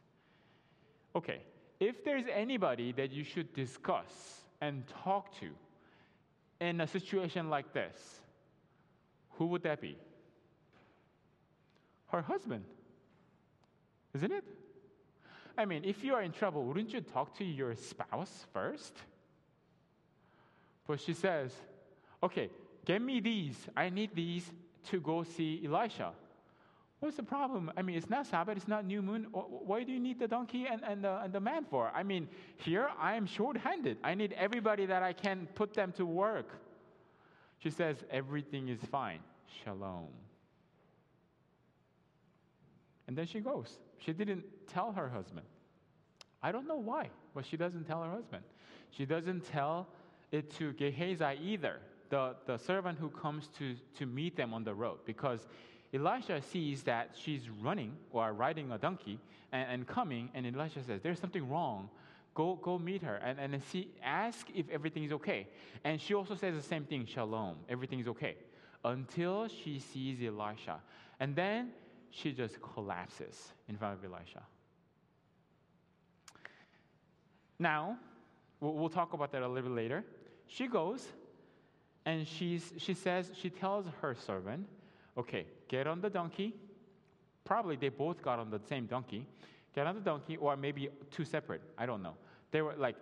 Okay, 1.14 1.40
if 1.80 2.04
there's 2.04 2.24
anybody 2.32 2.92
that 2.92 3.12
you 3.12 3.24
should 3.24 3.52
discuss 3.54 4.42
and 4.60 4.84
talk 5.04 5.38
to 5.40 5.48
in 6.60 6.80
a 6.80 6.86
situation 6.86 7.50
like 7.50 7.72
this, 7.72 8.20
who 9.32 9.46
would 9.46 9.62
that 9.62 9.80
be? 9.80 9.96
Her 12.08 12.22
husband. 12.22 12.64
Isn't 14.18 14.32
it? 14.32 14.44
I 15.56 15.64
mean, 15.64 15.84
if 15.84 16.02
you 16.02 16.14
are 16.14 16.22
in 16.22 16.32
trouble, 16.32 16.64
wouldn't 16.64 16.92
you 16.92 17.00
talk 17.00 17.36
to 17.38 17.44
your 17.44 17.76
spouse 17.76 18.46
first? 18.52 18.92
But 20.88 20.98
she 20.98 21.12
says, 21.12 21.52
okay, 22.20 22.50
get 22.84 23.00
me 23.00 23.20
these. 23.20 23.56
I 23.76 23.90
need 23.90 24.16
these 24.16 24.50
to 24.90 25.00
go 25.00 25.22
see 25.22 25.62
Elisha. 25.64 26.10
What's 26.98 27.16
the 27.16 27.22
problem? 27.22 27.70
I 27.76 27.82
mean, 27.82 27.96
it's 27.96 28.10
not 28.10 28.26
Sabbath, 28.26 28.56
it's 28.56 28.66
not 28.66 28.84
new 28.84 29.02
moon. 29.02 29.28
Why 29.30 29.84
do 29.84 29.92
you 29.92 30.00
need 30.00 30.18
the 30.18 30.26
donkey 30.26 30.66
and, 30.68 30.82
and, 30.82 31.04
the, 31.04 31.22
and 31.22 31.32
the 31.32 31.40
man 31.40 31.64
for? 31.70 31.92
I 31.94 32.02
mean, 32.02 32.28
here 32.56 32.88
I 32.98 33.14
am 33.14 33.24
short 33.24 33.56
handed. 33.56 33.98
I 34.02 34.14
need 34.14 34.32
everybody 34.32 34.84
that 34.86 35.04
I 35.04 35.12
can 35.12 35.46
put 35.54 35.74
them 35.74 35.92
to 35.92 36.04
work. 36.04 36.60
She 37.60 37.70
says, 37.70 37.98
Everything 38.10 38.68
is 38.68 38.80
fine. 38.90 39.20
Shalom. 39.62 40.08
And 43.06 43.16
then 43.16 43.28
she 43.28 43.38
goes. 43.38 43.78
She 43.98 44.12
didn't 44.12 44.44
tell 44.66 44.92
her 44.92 45.08
husband. 45.08 45.46
I 46.42 46.52
don't 46.52 46.68
know 46.68 46.76
why, 46.76 47.10
but 47.34 47.44
she 47.44 47.56
doesn't 47.56 47.84
tell 47.84 48.02
her 48.02 48.10
husband. 48.10 48.44
She 48.90 49.04
doesn't 49.04 49.44
tell 49.50 49.88
it 50.30 50.54
to 50.58 50.72
Gehazi 50.72 51.38
either, 51.42 51.80
the, 52.10 52.36
the 52.46 52.58
servant 52.58 52.98
who 52.98 53.10
comes 53.10 53.48
to, 53.58 53.74
to 53.98 54.06
meet 54.06 54.36
them 54.36 54.54
on 54.54 54.64
the 54.64 54.74
road, 54.74 54.98
because 55.04 55.46
Elisha 55.92 56.42
sees 56.42 56.82
that 56.82 57.10
she's 57.18 57.48
running 57.62 57.96
or 58.10 58.32
riding 58.32 58.70
a 58.72 58.78
donkey 58.78 59.18
and, 59.52 59.70
and 59.70 59.86
coming, 59.86 60.30
and 60.34 60.46
Elisha 60.46 60.82
says, 60.84 61.00
There's 61.02 61.18
something 61.18 61.48
wrong. 61.48 61.88
Go, 62.34 62.54
go 62.62 62.78
meet 62.78 63.02
her 63.02 63.16
and, 63.16 63.40
and 63.40 63.60
see, 63.64 63.88
ask 64.02 64.46
if 64.54 64.68
everything 64.70 65.02
is 65.02 65.12
okay. 65.12 65.48
And 65.82 66.00
she 66.00 66.14
also 66.14 66.36
says 66.36 66.54
the 66.54 66.62
same 66.62 66.84
thing 66.84 67.04
Shalom, 67.04 67.56
everything 67.68 67.98
is 67.98 68.06
okay. 68.08 68.36
Until 68.84 69.48
she 69.48 69.80
sees 69.80 70.18
Elisha. 70.22 70.80
And 71.18 71.34
then 71.34 71.70
she 72.10 72.32
just 72.32 72.60
collapses 72.60 73.52
in 73.68 73.76
front 73.76 73.98
of 73.98 74.04
Elisha. 74.04 74.42
Now, 77.58 77.98
we'll, 78.60 78.88
talk 78.88 79.12
about 79.12 79.32
that 79.32 79.42
a 79.42 79.48
little 79.48 79.70
bit 79.70 79.76
later. 79.76 80.04
She 80.46 80.68
goes 80.68 81.06
and 82.06 82.26
she's, 82.26 82.72
she 82.78 82.94
says, 82.94 83.30
she 83.34 83.50
tells 83.50 83.86
her 84.00 84.14
servant, 84.14 84.66
okay, 85.16 85.46
get 85.68 85.86
on 85.86 86.00
the 86.00 86.08
donkey. 86.08 86.54
Probably 87.44 87.76
they 87.76 87.88
both 87.88 88.22
got 88.22 88.38
on 88.38 88.50
the 88.50 88.60
same 88.68 88.86
donkey. 88.86 89.26
Get 89.74 89.86
on 89.86 89.94
the 89.94 90.00
donkey, 90.00 90.36
or 90.36 90.56
maybe 90.56 90.88
two 91.10 91.24
separate. 91.24 91.62
I 91.76 91.86
don't 91.86 92.02
know. 92.02 92.14
They 92.50 92.62
were 92.62 92.74
like, 92.76 92.96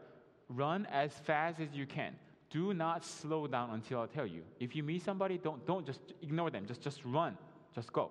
run 0.48 0.86
as 0.90 1.12
fast 1.12 1.60
as 1.60 1.68
you 1.72 1.86
can. 1.86 2.14
Do 2.50 2.74
not 2.74 3.04
slow 3.04 3.46
down 3.46 3.70
until 3.70 4.00
I 4.00 4.06
tell 4.06 4.26
you. 4.26 4.42
If 4.60 4.74
you 4.74 4.82
meet 4.82 5.04
somebody, 5.04 5.38
don't, 5.38 5.64
don't 5.66 5.84
just 5.84 6.00
ignore 6.22 6.50
them. 6.50 6.64
Just, 6.66 6.80
just 6.80 7.04
run. 7.04 7.36
Just 7.74 7.92
go. 7.92 8.10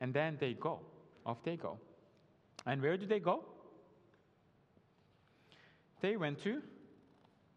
And 0.00 0.12
then 0.12 0.36
they 0.40 0.54
go. 0.54 0.80
Off 1.24 1.42
they 1.42 1.56
go. 1.56 1.78
And 2.66 2.82
where 2.82 2.96
do 2.96 3.06
they 3.06 3.20
go? 3.20 3.44
They 6.00 6.16
went 6.16 6.42
to 6.44 6.62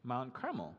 Mount 0.03 0.33
Carmel, 0.33 0.73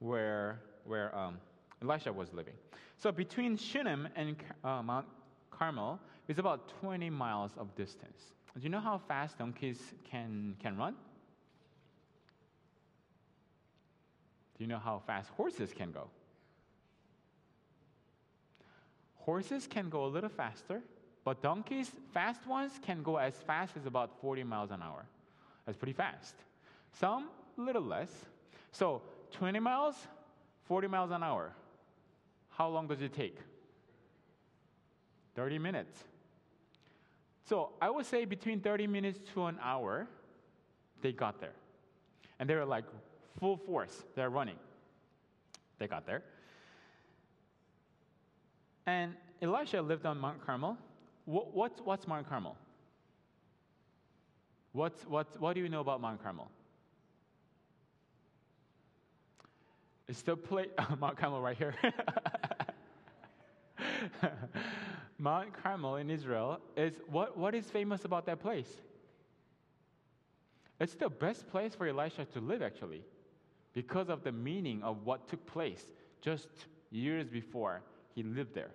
where, 0.00 0.60
where 0.84 1.16
um, 1.16 1.38
Elisha 1.82 2.12
was 2.12 2.32
living. 2.32 2.54
So 2.98 3.12
between 3.12 3.56
Shunem 3.56 4.08
and 4.16 4.36
uh, 4.64 4.82
Mount 4.82 5.06
Carmel 5.50 6.00
is 6.26 6.38
about 6.38 6.68
20 6.80 7.08
miles 7.10 7.52
of 7.56 7.74
distance. 7.76 8.34
Do 8.54 8.62
you 8.62 8.68
know 8.68 8.80
how 8.80 8.98
fast 8.98 9.38
donkeys 9.38 9.78
can, 10.10 10.56
can 10.60 10.76
run? 10.76 10.94
Do 14.56 14.64
you 14.64 14.66
know 14.66 14.78
how 14.78 15.00
fast 15.06 15.30
horses 15.30 15.72
can 15.72 15.92
go? 15.92 16.08
Horses 19.28 19.66
can 19.66 19.90
go 19.90 20.06
a 20.06 20.08
little 20.08 20.30
faster, 20.30 20.80
but 21.22 21.42
donkeys, 21.42 21.90
fast 22.14 22.46
ones, 22.46 22.72
can 22.80 23.02
go 23.02 23.18
as 23.18 23.34
fast 23.34 23.76
as 23.76 23.84
about 23.84 24.18
40 24.22 24.42
miles 24.42 24.70
an 24.70 24.80
hour. 24.82 25.04
That's 25.66 25.76
pretty 25.76 25.92
fast. 25.92 26.34
Some, 26.98 27.28
a 27.58 27.60
little 27.60 27.82
less. 27.82 28.08
So 28.72 29.02
20 29.32 29.60
miles, 29.60 29.96
40 30.64 30.88
miles 30.88 31.10
an 31.10 31.22
hour. 31.22 31.52
How 32.48 32.68
long 32.70 32.88
does 32.88 33.02
it 33.02 33.12
take? 33.12 33.36
30 35.36 35.58
minutes. 35.58 36.04
So 37.44 37.72
I 37.82 37.90
would 37.90 38.06
say 38.06 38.24
between 38.24 38.60
30 38.60 38.86
minutes 38.86 39.18
to 39.34 39.44
an 39.44 39.58
hour, 39.62 40.08
they 41.02 41.12
got 41.12 41.38
there. 41.38 41.52
And 42.38 42.48
they 42.48 42.54
were 42.54 42.64
like 42.64 42.84
full 43.38 43.58
force, 43.58 44.04
they're 44.14 44.30
running. 44.30 44.58
They 45.78 45.86
got 45.86 46.06
there. 46.06 46.22
And 48.88 49.14
Elisha 49.42 49.82
lived 49.82 50.06
on 50.06 50.18
Mount 50.18 50.44
Carmel. 50.46 50.78
What, 51.26 51.54
what's, 51.54 51.78
what's 51.82 52.08
Mount 52.08 52.26
Carmel? 52.26 52.56
What 54.72 54.94
do 55.54 55.60
you 55.60 55.68
know 55.68 55.80
about 55.80 56.00
Mount 56.00 56.22
Carmel? 56.22 56.50
It's 60.08 60.22
the 60.22 60.36
place, 60.36 60.68
oh, 60.78 60.96
Mount 60.98 61.18
Carmel 61.18 61.42
right 61.42 61.58
here. 61.58 61.74
Mount 65.18 65.52
Carmel 65.62 65.96
in 65.96 66.08
Israel 66.08 66.58
is 66.74 66.94
what, 67.10 67.36
what 67.36 67.54
is 67.54 67.66
famous 67.66 68.06
about 68.06 68.24
that 68.24 68.40
place? 68.40 68.70
It's 70.80 70.94
the 70.94 71.10
best 71.10 71.46
place 71.48 71.74
for 71.74 71.86
Elisha 71.86 72.24
to 72.24 72.40
live, 72.40 72.62
actually, 72.62 73.02
because 73.74 74.08
of 74.08 74.24
the 74.24 74.32
meaning 74.32 74.82
of 74.82 75.04
what 75.04 75.28
took 75.28 75.44
place 75.44 75.84
just 76.22 76.48
years 76.90 77.28
before 77.28 77.82
he 78.18 78.24
lived 78.24 78.52
there. 78.52 78.72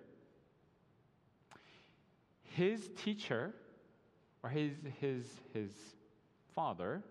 His 2.44 2.88
teacher, 3.04 3.52
or 4.42 4.48
his, 4.48 4.72
his, 5.00 5.26
his 5.52 5.70
father, 6.54 7.02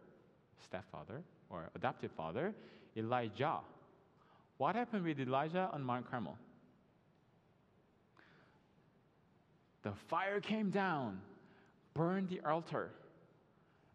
stepfather, 0.65 1.21
or 1.51 1.69
adoptive 1.75 2.09
father, 2.11 2.55
Elijah. 2.97 3.59
What 4.57 4.75
happened 4.75 5.03
with 5.03 5.19
Elijah 5.19 5.69
on 5.71 5.83
Mount 5.83 6.09
Carmel? 6.09 6.35
the 9.83 9.91
fire 10.07 10.39
came 10.39 10.69
down, 10.69 11.19
burned 11.93 12.29
the 12.29 12.39
altar, 12.49 12.89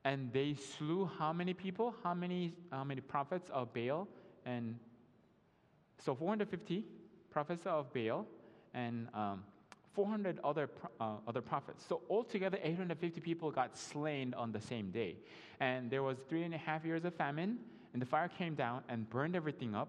and 0.05 0.31
they 0.33 0.55
slew 0.55 1.11
how 1.19 1.33
many 1.33 1.55
people? 1.55 1.95
How 2.05 2.15
many, 2.15 2.53
how 2.71 2.85
many 2.85 3.01
prophets 3.01 3.51
of 3.51 3.73
Baal? 3.73 4.07
And 4.45 4.79
so 6.05 6.15
450 6.15 6.85
prophets 7.31 7.67
of 7.67 7.93
Baal 7.93 8.27
and 8.75 9.09
um, 9.15 9.45
400 9.95 10.39
other, 10.45 10.71
uh, 11.01 11.17
other 11.27 11.41
prophets. 11.41 11.85
So 11.89 12.03
altogether, 12.09 12.59
850 12.63 13.21
people 13.21 13.51
got 13.51 13.77
slain 13.77 14.35
on 14.35 14.53
the 14.53 14.61
same 14.61 14.91
day. 14.91 15.17
And 15.61 15.91
there 15.91 16.03
was 16.03 16.19
three 16.29 16.45
and 16.45 16.55
a 16.55 16.59
half 16.59 16.85
years 16.85 17.05
of 17.05 17.15
famine, 17.15 17.59
and 17.93 18.01
the 18.01 18.07
fire 18.07 18.29
came 18.29 18.55
down 18.55 18.83
and 18.89 19.09
burned 19.11 19.35
everything 19.35 19.75
up. 19.75 19.89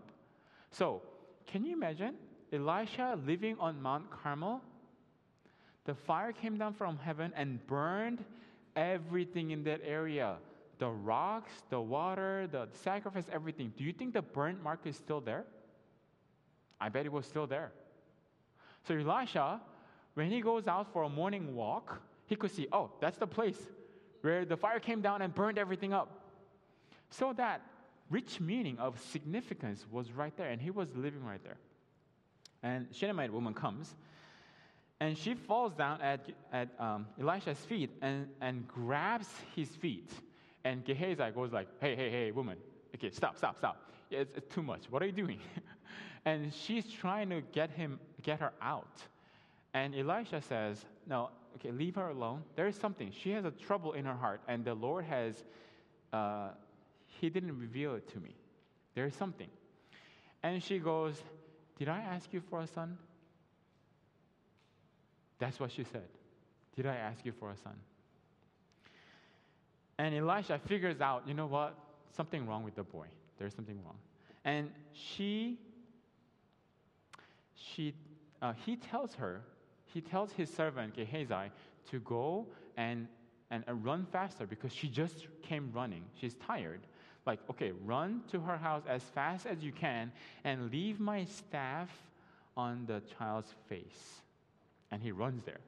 So, 0.72 1.02
can 1.46 1.64
you 1.64 1.74
imagine 1.74 2.16
Elisha 2.52 3.20
living 3.26 3.56
on 3.60 3.82
Mount 3.82 4.10
Carmel? 4.10 4.62
The 5.86 5.94
fire 5.94 6.32
came 6.32 6.58
down 6.58 6.74
from 6.74 6.98
heaven 6.98 7.32
and 7.36 7.66
burned 7.68 8.24
everything 8.76 9.52
in 9.52 9.64
that 9.64 9.82
area 9.86 10.38
the 10.80 10.90
rocks, 10.90 11.52
the 11.70 11.80
water, 11.80 12.48
the 12.52 12.70
sacrifice, 12.72 13.26
everything. 13.32 13.74
Do 13.78 13.84
you 13.84 13.92
think 13.92 14.14
the 14.14 14.22
burnt 14.22 14.64
mark 14.64 14.80
is 14.86 14.96
still 14.96 15.20
there? 15.20 15.46
I 16.80 16.90
bet 16.90 17.06
it 17.06 17.12
was 17.12 17.26
still 17.26 17.48
there. 17.48 17.72
So 18.88 18.96
Elisha, 18.96 19.62
when 20.14 20.32
he 20.32 20.42
goes 20.42 20.68
out 20.68 20.92
for 20.94 21.04
a 21.04 21.10
morning 21.10 21.56
walk, 21.56 22.02
he 22.26 22.36
could 22.36 22.52
see, 22.52 22.68
oh, 22.72 22.92
that's 23.00 23.18
the 23.18 23.28
place 23.28 23.58
where 24.22 24.46
the 24.46 24.58
fire 24.58 24.80
came 24.80 25.02
down 25.02 25.22
and 25.22 25.34
burned 25.34 25.58
everything 25.58 25.94
up. 25.94 26.10
So 27.10 27.34
that 27.34 27.62
rich 28.10 28.40
meaning 28.40 28.78
of 28.80 29.00
significance 29.12 29.86
was 29.92 30.12
right 30.12 30.36
there, 30.38 30.50
and 30.50 30.62
he 30.62 30.72
was 30.72 30.96
living 30.96 31.24
right 31.24 31.44
there. 31.44 31.58
And 32.62 32.88
Shunammite 32.92 33.32
woman 33.32 33.54
comes, 33.54 33.96
and 35.00 35.18
she 35.18 35.34
falls 35.34 35.74
down 35.74 36.02
at, 36.02 36.30
at 36.52 36.70
um, 36.80 37.08
Elisha's 37.20 37.60
feet 37.60 37.90
and, 38.02 38.28
and 38.42 38.68
grabs 38.68 39.30
his 39.56 39.70
feet. 39.70 40.12
And 40.66 40.84
Gehazi 40.84 41.32
goes 41.34 41.54
like, 41.54 41.68
hey, 41.80 41.96
hey, 41.96 42.10
hey, 42.10 42.32
woman, 42.32 42.58
okay, 42.96 43.10
stop, 43.12 43.38
stop, 43.38 43.58
stop. 43.58 43.94
It's, 44.12 44.36
it's 44.36 44.54
too 44.54 44.62
much. 44.62 44.84
What 44.90 45.02
are 45.02 45.06
you 45.06 45.14
doing? 45.14 45.40
and 46.30 46.54
she's 46.54 46.86
trying 46.86 47.30
to 47.30 47.42
get 47.42 47.72
him, 47.72 48.00
get 48.22 48.40
her 48.40 48.52
out. 48.62 49.02
And 49.74 49.96
Elisha 49.96 50.42
says, 50.42 50.86
no, 51.08 51.30
okay, 51.56 51.72
leave 51.72 51.96
her 51.96 52.10
alone. 52.10 52.44
There 52.56 52.68
is 52.68 52.76
something. 52.76 53.12
She 53.20 53.32
has 53.32 53.46
a 53.46 53.52
trouble 53.52 53.94
in 53.94 54.06
her 54.06 54.14
heart, 54.14 54.42
and 54.48 54.64
the 54.64 54.76
Lord 54.76 55.06
has, 55.06 55.44
uh, 56.14 56.50
he 57.08 57.30
didn't 57.30 57.60
reveal 57.60 57.96
it 57.96 58.08
to 58.14 58.20
me. 58.20 58.36
There 58.94 59.06
is 59.06 59.16
something. 59.16 59.50
And 60.44 60.62
she 60.62 60.78
goes, 60.78 61.16
did 61.80 61.90
I 61.90 62.00
ask 62.00 62.32
you 62.32 62.42
for 62.48 62.62
a 62.62 62.68
son? 62.68 62.98
That's 65.40 65.60
what 65.60 65.72
she 65.72 65.84
said. 65.84 66.08
Did 66.76 66.86
I 66.86 66.96
ask 66.96 67.26
you 67.26 67.32
for 67.32 67.50
a 67.50 67.58
son? 67.58 67.74
And 69.98 70.14
Elisha 70.14 70.60
figures 70.68 71.02
out, 71.02 71.28
you 71.28 71.34
know 71.34 71.48
what? 71.48 71.76
Something 72.16 72.46
wrong 72.46 72.64
with 72.64 72.76
the 72.76 72.84
boy. 72.84 73.08
There's 73.40 73.56
something 73.56 73.80
wrong. 73.84 73.98
And 74.46 74.70
she, 74.94 75.60
she, 77.76 77.94
uh, 78.42 78.54
he 78.66 78.76
tells 78.76 79.14
her, 79.16 79.42
he 79.86 80.02
tells 80.02 80.32
his 80.32 80.54
servant 80.54 80.96
Gehazi 80.96 81.52
to 81.90 82.00
go 82.02 82.48
and, 82.78 83.08
and, 83.52 83.64
and 83.68 83.84
run 83.84 84.06
faster 84.12 84.46
because 84.46 84.72
she 84.74 84.88
just 84.88 85.28
came 85.42 85.72
running. 85.74 86.04
She's 86.20 86.36
tired. 86.36 86.82
Like, 87.26 87.40
okay, 87.50 87.72
run 87.86 88.22
to 88.32 88.40
her 88.40 88.58
house 88.58 88.84
as 88.88 89.04
fast 89.04 89.46
as 89.46 89.64
you 89.64 89.72
can 89.72 90.12
and 90.44 90.72
leave 90.72 91.00
my 91.00 91.26
staff 91.26 91.90
on 92.56 92.86
the 92.88 93.02
child's 93.18 93.54
face 93.68 94.22
and 94.92 95.02
he 95.02 95.12
runs 95.12 95.44
there. 95.44 95.60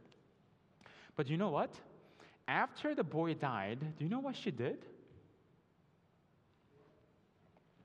But 1.16 1.30
you 1.30 1.38
know 1.38 1.50
what? 1.50 1.74
After 2.48 2.96
the 2.96 3.04
boy 3.04 3.34
died, 3.36 3.80
do 3.98 4.04
you 4.04 4.10
know 4.10 4.20
what 4.20 4.36
she 4.36 4.52
did? 4.52 4.82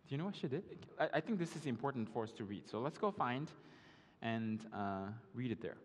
Do 0.09 0.15
you 0.15 0.19
know 0.19 0.27
what 0.27 0.37
she 0.37 0.47
did? 0.47 0.63
I, 0.99 1.09
I 1.15 1.21
think 1.21 1.39
this 1.39 1.57
is 1.57 1.67
important 1.67 2.09
for 2.13 2.23
us 2.23 2.33
to 2.33 2.45
read. 2.45 2.69
So 2.69 2.79
let's 2.81 2.99
go 2.99 3.11
find 3.11 3.51
and 4.27 4.61
uh, 4.75 5.07
read 5.35 5.53
it 5.53 5.63
there. 5.63 5.77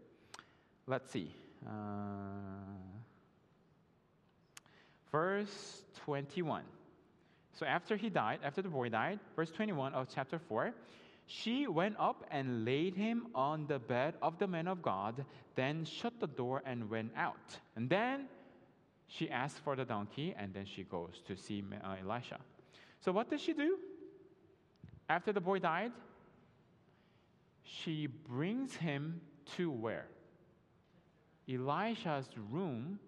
Let's 0.88 1.12
see. 1.12 1.32
Uh, 1.66 1.72
verse 5.12 5.84
21. 6.06 6.64
So 7.54 7.66
after 7.66 7.96
he 7.96 8.10
died, 8.10 8.40
after 8.44 8.62
the 8.64 8.70
boy 8.70 8.90
died, 8.90 9.20
verse 9.36 9.52
21 9.52 9.94
of 9.94 10.08
chapter 10.14 10.40
4, 10.40 10.74
she 11.28 11.68
went 11.68 11.96
up 12.00 12.26
and 12.32 12.66
laid 12.66 12.96
him 12.96 13.28
on 13.36 13.68
the 13.68 13.78
bed 13.78 14.16
of 14.22 14.40
the 14.40 14.48
man 14.48 14.68
of 14.68 14.82
God, 14.82 15.24
then 15.56 15.86
shut 15.86 16.20
the 16.20 16.28
door 16.28 16.64
and 16.66 16.90
went 16.90 17.12
out. 17.16 17.60
And 17.76 17.90
then 17.90 18.26
she 19.08 19.30
asked 19.30 19.60
for 19.60 19.76
the 19.76 19.86
donkey, 19.86 20.34
and 20.38 20.54
then 20.54 20.66
she 20.66 20.84
goes 20.84 21.22
to 21.28 21.36
see 21.38 21.64
uh, 21.84 21.96
Elisha. 22.04 22.40
So, 23.02 23.12
what 23.12 23.30
did 23.30 23.40
she 23.40 23.54
do? 23.54 23.78
After 25.10 25.32
the 25.32 25.42
boy 25.42 25.60
died, 25.60 25.92
she 27.64 28.08
brings 28.08 28.76
him 28.76 29.22
to 29.58 29.72
where? 29.72 30.08
Elisha's 31.50 32.28
room 32.52 33.00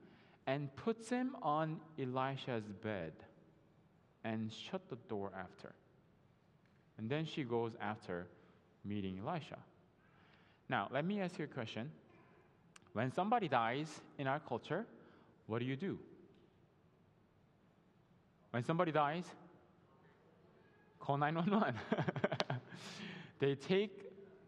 and 0.47 0.75
puts 0.75 1.09
him 1.09 1.35
on 1.41 1.79
Elisha's 1.99 2.65
bed 2.81 3.13
and 4.23 4.51
shut 4.51 4.81
the 4.89 4.97
door 5.07 5.31
after. 5.37 5.73
And 6.97 7.09
then 7.09 7.25
she 7.25 7.43
goes 7.43 7.71
after 7.81 8.27
meeting 8.85 9.21
Elisha. 9.25 9.57
Now, 10.69 10.89
let 10.91 11.05
me 11.05 11.21
ask 11.21 11.37
you 11.37 11.45
a 11.45 11.47
question. 11.47 11.91
When 12.93 13.11
somebody 13.11 13.47
dies 13.47 14.01
in 14.17 14.27
our 14.27 14.39
culture, 14.39 14.85
what 15.47 15.59
do 15.59 15.65
you 15.65 15.75
do? 15.75 15.97
When 18.51 18.63
somebody 18.63 18.91
dies, 18.91 19.25
call 20.99 21.17
911. 21.17 21.79
they 23.39 23.55
take 23.55 24.02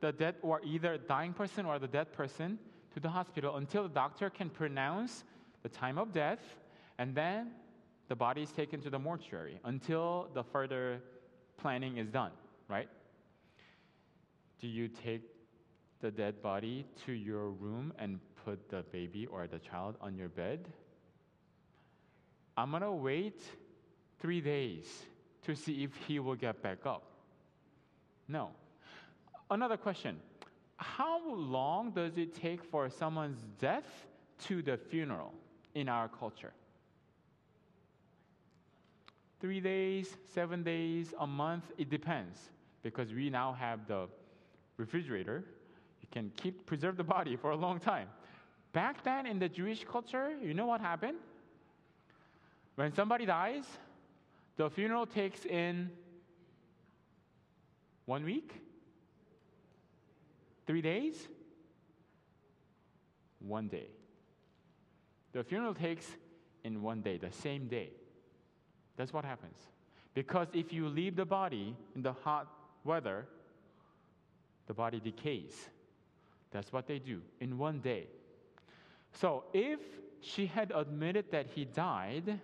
the 0.06 0.12
dead 0.12 0.36
or 0.44 0.62
either 0.64 0.98
dying 0.98 1.34
person 1.34 1.66
or 1.66 1.80
the 1.80 1.88
dead 1.88 2.14
person 2.14 2.60
to 2.94 3.00
the 3.00 3.10
hospital 3.10 3.58
until 3.58 3.84
the 3.84 3.90
doctor 3.90 4.30
can 4.30 4.50
pronounce 4.50 5.24
the 5.64 5.70
time 5.70 5.98
of 5.98 6.14
death, 6.14 6.44
and 7.00 7.16
then 7.16 7.52
the 8.08 8.16
body 8.16 8.44
is 8.44 8.52
taken 8.52 8.80
to 8.82 8.90
the 8.92 9.00
mortuary 9.00 9.60
until 9.64 10.30
the 10.36 10.44
further 10.44 11.02
planning 11.58 11.98
is 11.98 12.08
done, 12.10 12.32
right? 12.70 12.88
Do 14.62 14.68
you 14.68 14.88
take 14.88 15.24
the 16.02 16.12
dead 16.12 16.40
body 16.44 16.86
to 17.06 17.12
your 17.12 17.50
room 17.50 17.92
and 17.98 18.20
put 18.46 18.70
the 18.70 18.84
baby 18.92 19.26
or 19.26 19.48
the 19.48 19.60
child 19.60 19.96
on 20.02 20.16
your 20.16 20.30
bed? 20.30 20.68
I'm 22.56 22.70
gonna 22.70 22.94
wait 22.94 23.42
three 24.20 24.40
days 24.40 24.86
to 25.46 25.56
see 25.56 25.84
if 25.84 25.96
he 26.08 26.20
will 26.20 26.36
get 26.36 26.62
back 26.62 26.86
up. 26.86 27.04
No. 28.28 28.52
Another 29.50 29.78
question 29.78 30.20
How 30.78 31.22
long 31.34 31.92
does 31.92 32.18
it 32.18 32.34
take 32.36 32.64
for 32.64 32.90
someone's 32.90 33.44
death 33.60 34.06
to 34.46 34.62
the 34.62 34.78
funeral 34.78 35.34
in 35.74 35.90
our 35.90 36.08
culture? 36.08 36.54
three 39.46 39.60
days, 39.60 40.18
seven 40.34 40.64
days, 40.64 41.14
a 41.20 41.28
month, 41.28 41.66
it 41.78 41.88
depends. 41.88 42.40
Because 42.82 43.14
we 43.14 43.30
now 43.30 43.54
have 43.54 43.88
the 43.88 44.08
refrigerator, 44.78 45.44
you 46.02 46.08
can 46.12 46.32
keep 46.36 46.66
preserve 46.66 46.98
the 46.98 47.04
body 47.04 47.36
for 47.36 47.52
a 47.52 47.56
long 47.56 47.80
time. 47.80 48.08
Back 48.74 49.04
then 49.04 49.28
in 49.28 49.38
the 49.38 49.48
Jewish 49.48 49.84
culture, 49.84 50.32
you 50.42 50.56
know 50.56 50.66
what 50.66 50.82
happened? 50.82 51.18
When 52.74 52.92
somebody 52.94 53.28
dies, 53.28 53.66
the 54.58 54.68
funeral 54.68 55.06
takes 55.06 55.46
in 55.46 55.92
one 58.08 58.24
week, 58.24 58.52
three 60.66 60.82
days, 60.82 61.28
one 63.40 63.68
day. 63.68 63.88
The 65.34 65.44
funeral 65.44 65.74
takes 65.74 66.08
in 66.64 66.82
one 66.82 67.02
day, 67.02 67.18
the 67.18 67.32
same 67.32 67.68
day. 67.68 67.90
That's 68.98 69.14
what 69.14 69.26
happens. 69.26 69.58
Because 70.14 70.48
if 70.54 70.72
you 70.72 70.88
leave 70.88 71.16
the 71.16 71.26
body 71.26 71.76
in 71.96 72.02
the 72.02 72.14
hot 72.14 72.48
weather, 72.84 73.26
the 74.68 74.74
body 74.74 75.00
decays. 75.00 75.70
That's 76.52 76.72
what 76.72 76.88
they 76.88 77.00
do 77.00 77.22
in 77.40 77.58
one 77.58 77.80
day. 77.80 78.08
So 79.12 79.44
if 79.54 79.80
she 80.22 80.46
had 80.46 80.72
admitted 80.74 81.26
that 81.32 81.48
he 81.54 81.66
died, 81.66 82.40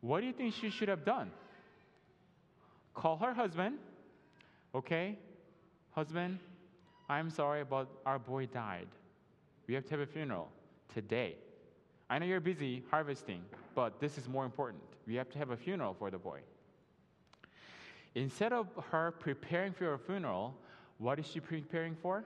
what 0.00 0.20
do 0.20 0.26
you 0.26 0.32
think 0.32 0.54
she 0.54 0.70
should 0.70 0.88
have 0.88 1.04
done? 1.04 1.30
Call 2.94 3.16
her 3.18 3.32
husband, 3.32 3.78
okay? 4.74 5.16
Husband, 5.92 6.38
I'm 7.12 7.30
sorry, 7.30 7.64
but 7.64 7.88
our 8.06 8.18
boy 8.18 8.46
died. 8.46 8.88
We 9.66 9.74
have 9.74 9.84
to 9.84 9.90
have 9.90 10.00
a 10.00 10.06
funeral 10.06 10.48
today. 10.92 11.36
I 12.08 12.18
know 12.18 12.26
you're 12.26 12.40
busy 12.40 12.82
harvesting, 12.90 13.42
but 13.74 14.00
this 14.00 14.18
is 14.18 14.28
more 14.28 14.44
important. 14.44 14.82
We 15.06 15.14
have 15.16 15.30
to 15.30 15.38
have 15.38 15.50
a 15.50 15.56
funeral 15.56 15.94
for 15.98 16.10
the 16.10 16.18
boy. 16.18 16.40
Instead 18.14 18.52
of 18.52 18.66
her 18.90 19.12
preparing 19.12 19.72
for 19.72 19.94
a 19.94 19.98
funeral, 19.98 20.54
what 20.98 21.18
is 21.18 21.26
she 21.26 21.40
preparing 21.40 21.96
for? 22.02 22.24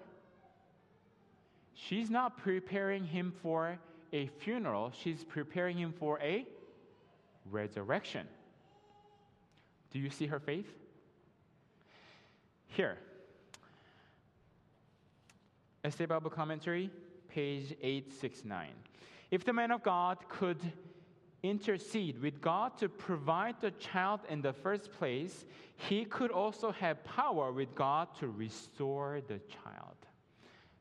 she's 1.77 2.11
not 2.11 2.39
preparing 2.39 3.05
him 3.05 3.33
for 3.43 3.79
a 4.13 4.27
funeral, 4.39 4.93
she's 5.03 5.25
preparing 5.25 5.77
him 5.77 5.93
for 5.99 6.19
a 6.21 6.47
resurrection. 7.51 8.27
Do 9.93 9.99
you 9.99 10.11
see 10.11 10.27
her 10.27 10.41
faith? 10.41 10.67
Here. 12.69 12.99
Essay 15.87 16.05
Bible 16.05 16.31
Commentary, 16.31 16.91
page 17.29 17.73
869. 17.81 18.71
If 19.31 19.45
the 19.45 19.53
man 19.53 19.71
of 19.71 19.85
God 19.85 20.19
could 20.29 20.59
intercede 21.45 22.21
with 22.21 22.41
God 22.41 22.77
to 22.79 22.89
provide 22.89 23.61
the 23.61 23.71
child 23.71 24.19
in 24.29 24.43
the 24.43 24.53
first 24.53 24.91
place, 24.91 25.45
he 25.77 26.05
could 26.05 26.33
also 26.33 26.73
have 26.73 27.05
power 27.05 27.53
with 27.53 27.73
God 27.77 28.09
to 28.19 28.27
restore 28.27 29.21
the 29.29 29.39
child. 29.39 29.95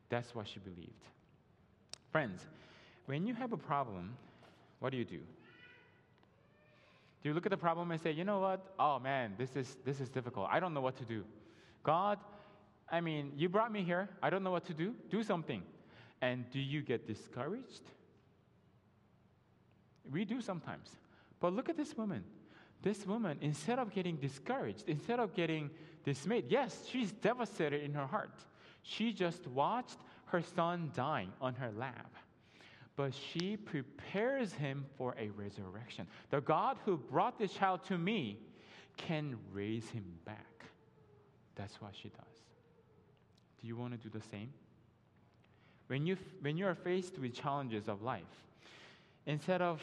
That's 0.08 0.34
what 0.34 0.48
she 0.48 0.58
believed. 0.58 1.04
Friends, 2.10 2.44
when 3.04 3.28
you 3.28 3.34
have 3.34 3.52
a 3.52 3.56
problem, 3.56 4.16
what 4.80 4.90
do 4.90 4.98
you 4.98 5.04
do? 5.04 5.20
Do 7.22 7.28
you 7.28 7.32
look 7.32 7.46
at 7.46 7.50
the 7.50 7.56
problem 7.56 7.92
and 7.92 8.00
say, 8.00 8.10
you 8.10 8.24
know 8.24 8.40
what? 8.40 8.74
Oh 8.76 8.98
man, 8.98 9.34
this 9.38 9.54
is, 9.54 9.76
this 9.84 10.00
is 10.00 10.08
difficult. 10.08 10.48
I 10.50 10.58
don't 10.58 10.74
know 10.74 10.80
what 10.80 10.96
to 10.96 11.04
do. 11.04 11.22
God, 11.84 12.18
I 12.88 13.00
mean, 13.00 13.32
you 13.36 13.48
brought 13.48 13.72
me 13.72 13.82
here. 13.82 14.08
I 14.22 14.30
don't 14.30 14.42
know 14.42 14.50
what 14.50 14.66
to 14.66 14.74
do. 14.74 14.94
Do 15.10 15.22
something. 15.22 15.62
And 16.20 16.48
do 16.50 16.60
you 16.60 16.82
get 16.82 17.06
discouraged? 17.06 17.82
We 20.10 20.24
do 20.24 20.40
sometimes. 20.40 20.90
But 21.40 21.52
look 21.52 21.68
at 21.68 21.76
this 21.76 21.96
woman. 21.96 22.24
This 22.82 23.06
woman, 23.06 23.38
instead 23.40 23.78
of 23.78 23.92
getting 23.92 24.16
discouraged, 24.16 24.84
instead 24.86 25.18
of 25.18 25.34
getting 25.34 25.70
dismayed, 26.04 26.44
yes, 26.48 26.84
she's 26.88 27.10
devastated 27.12 27.82
in 27.82 27.94
her 27.94 28.06
heart. 28.06 28.44
She 28.82 29.12
just 29.12 29.46
watched 29.48 29.98
her 30.26 30.42
son 30.54 30.92
dying 30.94 31.32
on 31.40 31.54
her 31.54 31.72
lap. 31.76 32.14
But 32.94 33.12
she 33.14 33.56
prepares 33.56 34.52
him 34.52 34.86
for 34.96 35.14
a 35.18 35.28
resurrection. 35.30 36.06
The 36.30 36.40
God 36.40 36.78
who 36.84 36.96
brought 36.96 37.38
this 37.38 37.52
child 37.52 37.80
to 37.88 37.98
me 37.98 38.38
can 38.96 39.36
raise 39.52 39.88
him 39.90 40.04
back. 40.24 40.64
That's 41.56 41.80
what 41.80 41.92
she 42.00 42.08
does. 42.08 42.35
You 43.66 43.76
want 43.76 44.00
to 44.00 44.08
do 44.08 44.16
the 44.16 44.24
same? 44.30 44.50
When 45.88 46.06
you, 46.06 46.16
when 46.40 46.56
you 46.56 46.66
are 46.66 46.74
faced 46.74 47.18
with 47.18 47.34
challenges 47.34 47.88
of 47.88 48.02
life, 48.02 48.22
instead 49.26 49.62
of 49.62 49.82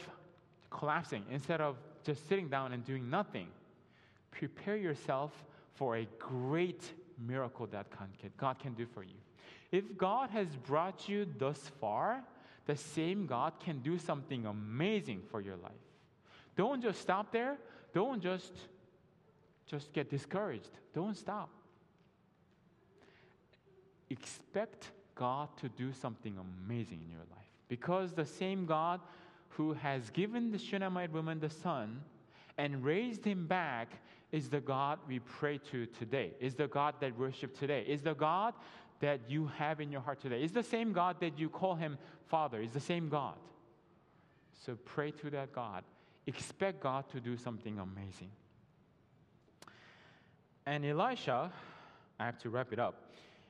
collapsing, 0.70 1.24
instead 1.30 1.60
of 1.60 1.76
just 2.04 2.28
sitting 2.28 2.48
down 2.48 2.72
and 2.72 2.84
doing 2.84 3.08
nothing, 3.08 3.48
prepare 4.30 4.76
yourself 4.76 5.32
for 5.74 5.96
a 5.96 6.06
great 6.18 6.82
miracle 7.18 7.66
that 7.68 7.86
God 8.36 8.58
can 8.58 8.74
do 8.74 8.86
for 8.86 9.02
you. 9.02 9.14
If 9.70 9.96
God 9.96 10.30
has 10.30 10.48
brought 10.66 11.08
you 11.08 11.26
thus 11.38 11.58
far, 11.80 12.22
the 12.66 12.76
same 12.76 13.26
God 13.26 13.54
can 13.60 13.80
do 13.80 13.98
something 13.98 14.46
amazing 14.46 15.22
for 15.30 15.40
your 15.40 15.56
life. 15.56 15.72
Don't 16.56 16.82
just 16.82 17.00
stop 17.00 17.32
there. 17.32 17.56
Don't 17.92 18.22
just 18.22 18.52
just 19.66 19.92
get 19.92 20.10
discouraged. 20.10 20.70
Don't 20.94 21.16
stop. 21.16 21.48
Expect 24.14 24.92
God 25.16 25.48
to 25.56 25.68
do 25.68 25.92
something 25.92 26.38
amazing 26.38 27.00
in 27.04 27.10
your 27.10 27.26
life. 27.36 27.50
Because 27.66 28.12
the 28.12 28.24
same 28.24 28.64
God 28.64 29.00
who 29.48 29.72
has 29.72 30.10
given 30.10 30.52
the 30.52 30.58
Shunammite 30.58 31.12
woman 31.12 31.40
the 31.40 31.50
son 31.50 32.00
and 32.56 32.84
raised 32.84 33.24
him 33.24 33.46
back 33.46 33.88
is 34.30 34.48
the 34.48 34.60
God 34.60 35.00
we 35.08 35.18
pray 35.18 35.58
to 35.72 35.86
today, 35.86 36.30
is 36.38 36.54
the 36.54 36.68
God 36.68 36.94
that 37.00 37.18
worship 37.18 37.58
today, 37.58 37.84
is 37.88 38.02
the 38.02 38.14
God 38.14 38.54
that 39.00 39.20
you 39.28 39.50
have 39.58 39.80
in 39.80 39.90
your 39.90 40.00
heart 40.00 40.20
today. 40.20 40.42
Is 40.44 40.52
the 40.52 40.62
same 40.62 40.92
God 40.92 41.16
that 41.20 41.36
you 41.36 41.48
call 41.48 41.74
him 41.74 41.98
Father, 42.28 42.60
is 42.60 42.70
the 42.70 42.80
same 42.80 43.08
God. 43.08 43.34
So 44.64 44.76
pray 44.84 45.10
to 45.10 45.30
that 45.30 45.52
God. 45.52 45.82
Expect 46.26 46.80
God 46.80 47.08
to 47.10 47.20
do 47.20 47.36
something 47.36 47.78
amazing. 47.78 48.30
And 50.66 50.84
Elisha, 50.84 51.52
I 52.18 52.24
have 52.24 52.38
to 52.38 52.50
wrap 52.50 52.72
it 52.72 52.78
up. 52.78 53.03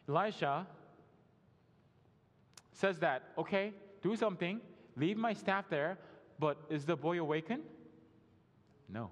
Elisha 0.08 0.66
says 2.72 2.98
that, 2.98 3.22
okay, 3.38 3.72
do 4.02 4.16
something, 4.16 4.60
leave 4.96 5.16
my 5.16 5.32
staff 5.32 5.64
there, 5.70 5.98
but 6.38 6.58
is 6.68 6.84
the 6.84 6.96
boy 6.96 7.18
awakened? 7.18 7.62
No. 8.88 9.10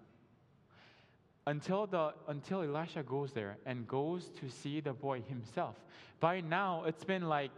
Until, 1.46 1.86
the, 1.86 2.12
until 2.28 2.62
Elisha 2.62 3.02
goes 3.02 3.32
there 3.32 3.56
and 3.66 3.86
goes 3.88 4.28
to 4.40 4.48
see 4.48 4.80
the 4.80 4.92
boy 4.92 5.22
himself. 5.22 5.76
By 6.20 6.40
now, 6.40 6.84
it's 6.86 7.04
been 7.04 7.28
like 7.28 7.50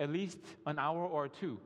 at 0.00 0.10
least 0.10 0.38
an 0.66 0.78
hour 0.78 1.06
or 1.06 1.28
two. 1.28 1.58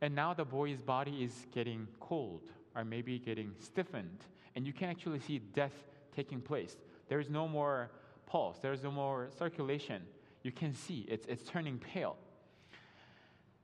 And 0.00 0.14
now 0.14 0.34
the 0.34 0.44
boy's 0.44 0.80
body 0.80 1.24
is 1.24 1.46
getting 1.52 1.88
cold 2.00 2.42
or 2.74 2.84
maybe 2.84 3.18
getting 3.18 3.52
stiffened. 3.58 4.24
And 4.54 4.66
you 4.66 4.72
can 4.72 4.88
actually 4.88 5.20
see 5.20 5.38
death 5.38 5.72
taking 6.14 6.40
place. 6.40 6.76
There 7.08 7.18
is 7.18 7.30
no 7.30 7.48
more 7.48 7.90
pulse, 8.26 8.58
there 8.58 8.72
is 8.72 8.82
no 8.82 8.90
more 8.90 9.28
circulation. 9.38 10.02
You 10.42 10.52
can 10.52 10.74
see 10.74 11.06
it's, 11.08 11.26
it's 11.26 11.42
turning 11.48 11.78
pale. 11.78 12.16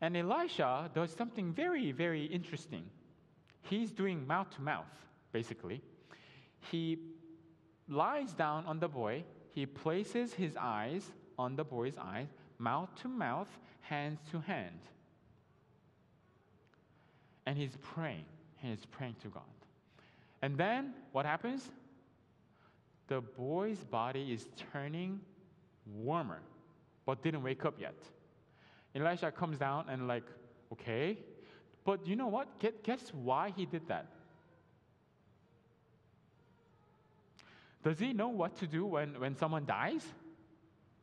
And 0.01 0.16
Elisha 0.16 0.90
does 0.94 1.12
something 1.12 1.53
very, 1.53 1.92
very 1.92 2.25
interesting. 2.25 2.85
He's 3.62 3.92
doing 3.92 4.27
mouth 4.27 4.51
to 4.57 4.62
mouth, 4.62 4.90
basically. 5.33 5.81
He 6.70 6.98
lies 7.88 8.33
down 8.33 8.66
on 8.66 8.81
the 8.81 8.88
boy, 8.88 9.25
he 9.53 9.66
places 9.66 10.33
his 10.33 10.57
eyes 10.59 11.12
on 11.38 11.57
the 11.57 11.64
boy's 11.64 11.94
eyes, 11.98 12.29
mouth 12.59 12.88
to 13.03 13.09
mouth, 13.09 13.48
hands 13.83 14.18
to 14.31 14.40
hand. 14.40 14.81
And 17.46 17.57
he's 17.57 17.77
praying. 17.83 18.25
He's 18.57 18.87
praying 18.87 19.16
to 19.22 19.29
God. 19.29 19.42
And 20.40 20.57
then 20.57 20.94
what 21.12 21.27
happens? 21.27 21.68
The 23.12 23.20
boy's 23.20 23.85
body 23.85 24.33
is 24.33 24.48
turning 24.72 25.20
warmer, 25.85 26.40
but 27.05 27.22
didn't 27.22 27.42
wake 27.42 27.66
up 27.66 27.75
yet. 27.79 27.94
Elisha 28.94 29.31
comes 29.31 29.59
down 29.59 29.90
and 29.90 30.09
like, 30.09 30.22
okay, 30.72 31.18
but 31.85 32.07
you 32.07 32.16
know 32.16 32.29
what? 32.29 32.48
Guess 32.83 33.12
why 33.12 33.53
he 33.55 33.66
did 33.66 33.87
that? 33.88 34.07
Does 37.85 37.98
he 37.98 38.14
know 38.14 38.29
what 38.29 38.57
to 38.61 38.66
do 38.66 38.87
when, 38.87 39.20
when 39.20 39.37
someone 39.37 39.66
dies? 39.66 40.07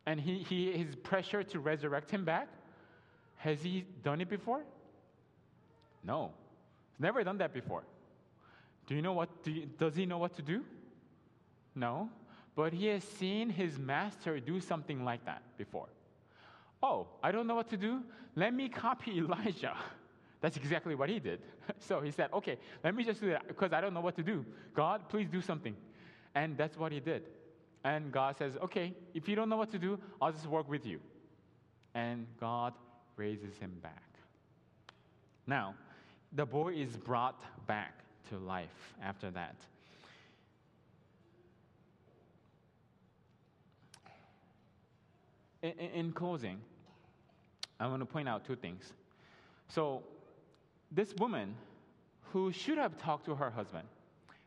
And 0.04 0.20
he, 0.20 0.38
he 0.48 0.70
is 0.70 0.96
pressured 0.96 1.48
to 1.50 1.60
resurrect 1.60 2.10
him 2.10 2.24
back? 2.24 2.48
Has 3.36 3.62
he 3.62 3.84
done 4.02 4.20
it 4.20 4.28
before? 4.28 4.64
No. 6.02 6.32
He's 6.90 7.02
never 7.02 7.22
done 7.22 7.38
that 7.38 7.54
before. 7.54 7.84
Do 8.88 8.96
you 8.96 9.02
know 9.02 9.12
what 9.12 9.44
do 9.44 9.52
you, 9.52 9.66
does 9.78 9.94
he 9.94 10.06
know 10.06 10.18
what 10.18 10.34
to 10.34 10.42
do? 10.42 10.64
No. 11.74 12.08
But 12.56 12.72
he 12.72 12.86
has 12.86 13.04
seen 13.04 13.48
his 13.48 13.78
master 13.78 14.40
do 14.40 14.60
something 14.60 15.04
like 15.04 15.24
that 15.24 15.42
before. 15.56 15.88
Oh, 16.82 17.06
I 17.22 17.32
don't 17.32 17.46
know 17.46 17.54
what 17.54 17.70
to 17.70 17.76
do. 17.76 18.02
Let 18.34 18.54
me 18.54 18.68
copy 18.68 19.12
Elijah. 19.18 19.76
That's 20.40 20.56
exactly 20.56 20.94
what 20.94 21.08
he 21.08 21.18
did. 21.18 21.40
so 21.78 22.00
he 22.00 22.10
said, 22.10 22.30
Okay, 22.32 22.58
let 22.82 22.94
me 22.94 23.04
just 23.04 23.20
do 23.20 23.28
that 23.30 23.46
because 23.46 23.72
I 23.72 23.80
don't 23.80 23.94
know 23.94 24.00
what 24.00 24.16
to 24.16 24.22
do. 24.22 24.44
God, 24.74 25.08
please 25.08 25.28
do 25.28 25.40
something. 25.40 25.76
And 26.34 26.56
that's 26.56 26.78
what 26.78 26.92
he 26.92 27.00
did. 27.00 27.24
And 27.84 28.10
God 28.12 28.36
says, 28.36 28.56
Okay, 28.62 28.94
if 29.14 29.28
you 29.28 29.36
don't 29.36 29.48
know 29.48 29.56
what 29.56 29.70
to 29.72 29.78
do, 29.78 29.98
I'll 30.20 30.32
just 30.32 30.46
work 30.46 30.68
with 30.68 30.86
you. 30.86 31.00
And 31.94 32.26
God 32.38 32.74
raises 33.16 33.56
him 33.58 33.72
back. 33.82 34.02
Now, 35.46 35.74
the 36.32 36.46
boy 36.46 36.74
is 36.74 36.96
brought 36.96 37.42
back 37.66 37.92
to 38.30 38.38
life 38.38 38.94
after 39.02 39.30
that. 39.32 39.56
In, 45.62 45.70
in, 45.70 46.12
closing, 46.12 46.58
I 47.78 47.86
want 47.86 48.00
to 48.00 48.06
point 48.06 48.28
out 48.28 48.46
two 48.46 48.56
things. 48.56 48.92
So, 49.68 50.02
this 50.90 51.14
woman 51.16 51.54
who 52.32 52.50
should 52.50 52.78
have 52.78 52.96
talked 52.96 53.26
to 53.26 53.34
her 53.34 53.50
husband, 53.50 53.86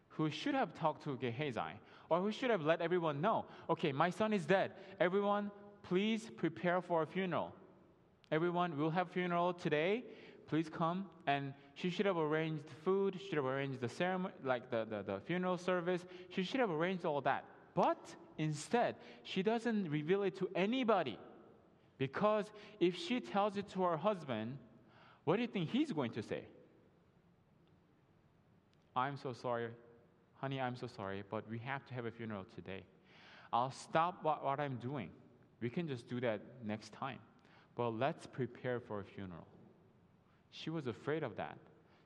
who 0.10 0.30
should 0.30 0.56
have 0.56 0.74
talked 0.74 1.04
to 1.04 1.16
Gehazi, 1.18 1.78
or 2.10 2.20
who 2.20 2.32
should 2.32 2.50
have 2.50 2.64
let 2.64 2.82
everyone 2.82 3.22
know, 3.22 3.46
okay, 3.70 3.92
my 3.92 4.10
son 4.10 4.34
is 4.34 4.46
dead. 4.46 4.72
Everyone, 5.00 5.52
please 5.84 6.30
prepare 6.36 6.82
for 6.82 7.04
a 7.04 7.06
funeral. 7.06 7.54
Everyone, 8.32 8.78
we'll 8.78 8.90
have 8.90 9.10
funeral 9.12 9.54
today. 9.54 10.04
Please 10.48 10.70
come. 10.70 11.06
And 11.28 11.54
she 11.76 11.90
should 11.90 12.06
have 12.06 12.18
arranged 12.18 12.64
food. 12.84 13.18
She 13.20 13.30
should 13.30 13.38
have 13.38 13.46
arranged 13.46 13.82
the 13.82 13.90
ceremony, 13.90 14.34
like 14.44 14.70
the, 14.70 14.86
the, 14.90 15.04
the 15.04 15.20
funeral 15.22 15.58
service. 15.58 16.02
She 16.30 16.44
should 16.44 16.60
have 16.60 16.72
arranged 16.72 17.06
all 17.06 17.22
that. 17.22 17.46
But 17.76 18.16
instead, 18.38 18.96
she 19.24 19.44
doesn't 19.44 19.90
reveal 19.90 20.24
it 20.24 20.38
to 20.38 20.50
anybody. 20.56 21.18
Because 21.98 22.46
if 22.80 22.98
she 22.98 23.20
tells 23.20 23.56
it 23.58 23.70
to 23.70 23.84
her 23.84 23.98
husband, 23.98 24.58
what 25.24 25.38
do 25.38 25.42
you 25.42 25.48
think 25.48 25.70
he's 25.70 25.92
going 25.92 26.12
to 26.12 26.24
say? 26.24 26.42
I'm 28.96 29.18
so 29.18 29.34
sorry. 29.34 29.70
Honey, 30.36 30.60
I'm 30.60 30.76
so 30.76 30.88
sorry, 30.88 31.24
but 31.30 31.50
we 31.50 31.60
have 31.60 31.86
to 31.88 31.94
have 31.94 32.06
a 32.06 32.12
funeral 32.12 32.46
today. 32.56 32.84
I'll 33.52 33.72
stop 33.72 34.24
what, 34.24 34.44
what 34.44 34.60
I'm 34.60 34.78
doing. 34.78 35.10
We 35.62 35.70
can 35.70 35.88
just 35.88 36.10
do 36.10 36.20
that 36.22 36.42
next 36.66 36.92
time. 36.92 37.20
but 37.76 37.92
let's 37.92 38.28
prepare 38.28 38.80
for 38.80 39.00
a 39.00 39.04
funeral. 39.04 39.48
She 40.52 40.70
was 40.70 40.88
afraid 40.88 41.24
of 41.24 41.36
that. 41.38 41.58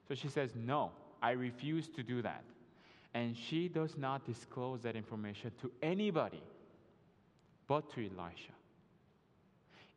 So 0.07 0.15
she 0.15 0.29
says, 0.29 0.51
No, 0.55 0.91
I 1.21 1.31
refuse 1.31 1.87
to 1.89 2.03
do 2.03 2.21
that. 2.21 2.43
And 3.17 3.35
she 3.35 3.67
does 3.67 3.97
not 3.97 4.27
disclose 4.27 4.83
that 4.83 4.95
information 4.95 5.51
to 5.61 5.71
anybody 5.81 6.43
but 7.67 7.91
to 7.95 8.01
Elisha. 8.01 8.53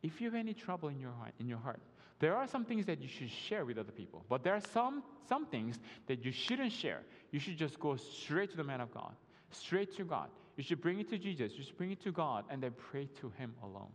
If 0.01 0.19
you 0.19 0.31
have 0.31 0.39
any 0.39 0.55
trouble 0.55 0.89
in 0.89 0.99
your 0.99 1.11
heart, 1.11 1.33
in 1.39 1.47
your 1.47 1.59
heart, 1.59 1.81
there 2.17 2.35
are 2.35 2.47
some 2.47 2.65
things 2.65 2.87
that 2.87 2.99
you 2.99 3.07
should 3.07 3.29
share 3.29 3.63
with 3.63 3.77
other 3.77 3.91
people, 3.91 4.25
but 4.27 4.43
there 4.43 4.55
are 4.55 4.61
some, 4.73 5.03
some 5.29 5.45
things 5.45 5.77
that 6.07 6.25
you 6.25 6.31
shouldn't 6.31 6.71
share. 6.71 7.01
You 7.29 7.39
should 7.39 7.57
just 7.57 7.79
go 7.79 7.95
straight 7.95 8.49
to 8.51 8.57
the 8.57 8.63
man 8.63 8.81
of 8.81 8.91
God, 8.91 9.13
straight 9.51 9.95
to 9.97 10.03
God. 10.03 10.29
You 10.57 10.63
should 10.63 10.81
bring 10.81 10.99
it 10.99 11.07
to 11.11 11.19
Jesus, 11.19 11.53
you 11.55 11.63
should 11.63 11.77
bring 11.77 11.91
it 11.91 12.01
to 12.01 12.11
God, 12.11 12.45
and 12.49 12.63
then 12.63 12.73
pray 12.89 13.07
to 13.19 13.29
Him 13.37 13.53
alone. 13.61 13.91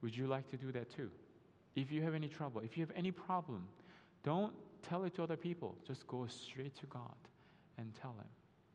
Would 0.00 0.16
you 0.16 0.26
like 0.26 0.48
to 0.52 0.56
do 0.56 0.72
that 0.72 0.90
too? 0.96 1.10
If 1.76 1.92
you 1.92 2.00
have 2.00 2.14
any 2.14 2.28
trouble, 2.28 2.62
if 2.62 2.78
you 2.78 2.86
have 2.86 2.96
any 2.96 3.10
problem, 3.10 3.68
don't 4.24 4.54
tell 4.88 5.04
it 5.04 5.14
to 5.16 5.22
other 5.22 5.36
people. 5.36 5.76
Just 5.86 6.06
go 6.06 6.26
straight 6.28 6.74
to 6.76 6.86
God 6.86 7.14
and 7.78 7.94
tell 8.00 8.12
Him. 8.12 8.26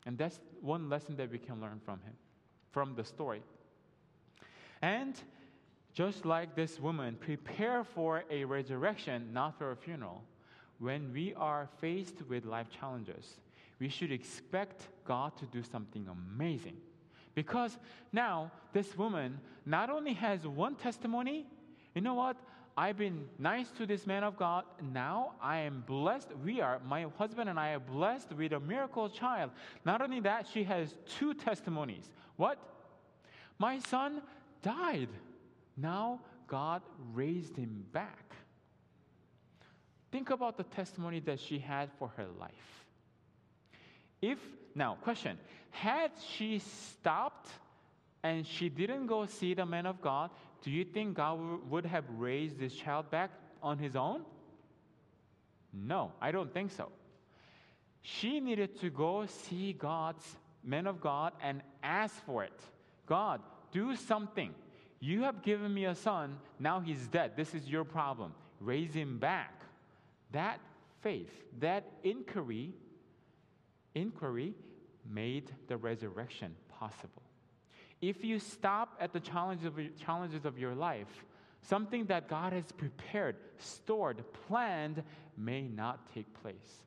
And 0.05 0.17
that's 0.17 0.39
one 0.61 0.89
lesson 0.89 1.15
that 1.17 1.31
we 1.31 1.37
can 1.37 1.61
learn 1.61 1.79
from 1.85 1.99
Him, 2.01 2.13
from 2.71 2.95
the 2.95 3.03
story. 3.03 3.43
And 4.81 5.15
just 5.93 6.25
like 6.25 6.55
this 6.55 6.79
woman, 6.79 7.15
prepare 7.19 7.83
for 7.83 8.23
a 8.29 8.43
resurrection, 8.43 9.29
not 9.31 9.57
for 9.57 9.71
a 9.71 9.75
funeral. 9.75 10.23
When 10.79 11.13
we 11.13 11.33
are 11.35 11.69
faced 11.79 12.27
with 12.27 12.45
life 12.45 12.67
challenges, 12.69 13.37
we 13.79 13.89
should 13.89 14.11
expect 14.11 14.87
God 15.05 15.37
to 15.37 15.45
do 15.45 15.61
something 15.63 16.07
amazing. 16.07 16.77
Because 17.35 17.77
now 18.11 18.51
this 18.73 18.97
woman 18.97 19.39
not 19.65 19.89
only 19.89 20.13
has 20.13 20.47
one 20.47 20.75
testimony, 20.75 21.45
you 21.95 22.01
know 22.01 22.15
what? 22.15 22.37
I've 22.75 22.97
been 22.97 23.27
nice 23.37 23.69
to 23.77 23.85
this 23.85 24.07
man 24.07 24.23
of 24.23 24.35
God. 24.35 24.63
Now 24.81 25.33
I 25.41 25.59
am 25.59 25.83
blessed. 25.85 26.29
We 26.43 26.59
are, 26.59 26.79
my 26.87 27.05
husband 27.17 27.49
and 27.49 27.59
I 27.59 27.73
are 27.73 27.79
blessed 27.79 28.33
with 28.33 28.51
a 28.53 28.59
miracle 28.59 29.09
child. 29.09 29.51
Not 29.85 30.01
only 30.01 30.19
that, 30.21 30.47
she 30.51 30.63
has 30.63 30.95
two 31.17 31.33
testimonies. 31.35 32.09
What? 32.35 32.57
My 33.59 33.79
son 33.79 34.21
died. 34.63 35.09
Now 35.77 36.21
God 36.47 36.81
raised 37.13 37.55
him 37.55 37.85
back. 37.91 38.33
Think 40.11 40.31
about 40.31 40.57
the 40.57 40.63
testimony 40.63 41.19
that 41.21 41.39
she 41.39 41.59
had 41.59 41.89
for 41.99 42.11
her 42.17 42.27
life. 42.39 42.85
If, 44.21 44.39
now, 44.73 44.97
question, 45.01 45.37
had 45.71 46.11
she 46.37 46.59
stopped 46.59 47.49
and 48.23 48.47
she 48.47 48.69
didn't 48.69 49.07
go 49.07 49.25
see 49.25 49.53
the 49.53 49.65
man 49.65 49.85
of 49.85 50.01
God, 50.01 50.29
do 50.61 50.71
you 50.71 50.85
think 50.85 51.15
God 51.15 51.39
would 51.69 51.85
have 51.85 52.05
raised 52.17 52.57
this 52.57 52.73
child 52.73 53.11
back 53.11 53.31
on 53.61 53.77
his 53.77 53.95
own? 53.95 54.21
No, 55.73 56.11
I 56.21 56.31
don't 56.31 56.53
think 56.53 56.71
so. 56.71 56.89
She 58.01 58.39
needed 58.39 58.79
to 58.81 58.89
go 58.89 59.25
see 59.25 59.73
God's 59.73 60.23
man 60.63 60.87
of 60.87 61.01
God 61.01 61.33
and 61.41 61.61
ask 61.81 62.13
for 62.25 62.43
it. 62.43 62.59
God, 63.05 63.41
do 63.71 63.95
something. 63.95 64.53
You 64.99 65.23
have 65.23 65.41
given 65.41 65.73
me 65.73 65.85
a 65.85 65.95
son, 65.95 66.37
now 66.59 66.79
he's 66.79 67.07
dead. 67.07 67.31
This 67.35 67.53
is 67.53 67.67
your 67.67 67.83
problem. 67.83 68.33
Raise 68.61 68.93
him 68.93 69.17
back. 69.19 69.61
That 70.31 70.59
faith, 71.01 71.31
that 71.59 71.85
inquiry, 72.03 72.73
inquiry 73.95 74.53
made 75.09 75.51
the 75.67 75.75
resurrection 75.75 76.55
possible. 76.69 77.22
If 78.03 78.25
you 78.25 78.37
stop 78.37 78.97
at 78.99 79.13
the 79.13 79.21
challenges 79.21 79.65
of, 80.45 80.59
your 80.59 80.75
life, 80.75 81.23
something 81.61 82.03
that 82.07 82.27
God 82.27 82.51
has 82.51 82.69
prepared, 82.73 83.37
stored, 83.59 84.21
planned 84.45 85.03
may 85.37 85.61
not 85.61 86.13
take 86.13 86.25
place. 86.41 86.83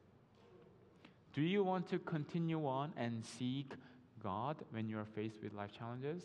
Do 1.33 1.41
you 1.41 1.65
want 1.65 1.89
to 1.89 1.99
continue 2.01 2.67
on 2.67 2.93
and 2.99 3.25
seek 3.25 3.73
God 4.23 4.57
when 4.73 4.91
you're 4.91 5.07
faced 5.07 5.43
with 5.43 5.55
life 5.55 5.71
challenges? 5.73 6.23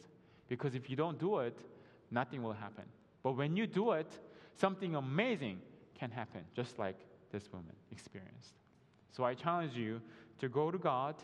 Because 0.49 0.75
if 0.75 0.89
you 0.89 0.97
don't 0.97 1.17
do 1.17 1.39
it, 1.39 1.57
nothing 2.11 2.43
will 2.43 2.51
happen. 2.51 2.83
But 3.23 3.37
when 3.37 3.55
you 3.55 3.67
do 3.67 3.93
it, 3.93 4.11
something 4.57 4.95
amazing 4.95 5.61
can 5.97 6.11
happen, 6.11 6.41
just 6.53 6.77
like 6.79 6.97
this 7.31 7.49
woman 7.53 7.75
experienced. 7.93 8.55
So 9.13 9.23
I 9.23 9.35
challenge 9.35 9.73
you 9.73 10.01
to 10.39 10.49
go 10.49 10.69
to 10.69 10.77
God 10.77 11.15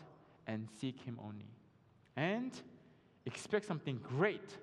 and 0.46 0.66
seek 0.80 0.98
Him 1.02 1.18
only. 1.22 1.50
And 2.16 2.58
expect 3.28 3.66
something 3.66 4.00
great 4.02 4.56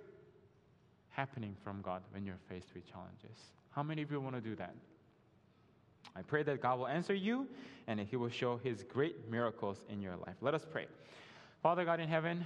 happening 1.12 1.56
from 1.64 1.82
God 1.82 2.02
when 2.12 2.26
you're 2.26 2.40
faced 2.50 2.74
with 2.74 2.86
challenges. 2.92 3.38
How 3.72 3.84
many 3.84 4.02
of 4.02 4.12
you 4.12 4.20
want 4.20 4.36
to 4.36 4.42
do 4.42 4.56
that? 4.56 4.76
I 6.16 6.22
pray 6.22 6.44
that 6.44 6.62
God 6.62 6.80
will 6.80 6.88
answer 6.88 7.14
you 7.14 7.48
and 7.88 8.00
He 8.00 8.16
will 8.16 8.30
show 8.30 8.58
His 8.58 8.84
great 8.84 9.30
miracles 9.30 9.86
in 9.90 10.02
your 10.02 10.16
life. 10.18 10.36
Let 10.42 10.54
us 10.54 10.66
pray. 10.70 10.88
Father 11.62 11.86
God 11.86 12.00
in 12.00 12.10
heaven, 12.10 12.46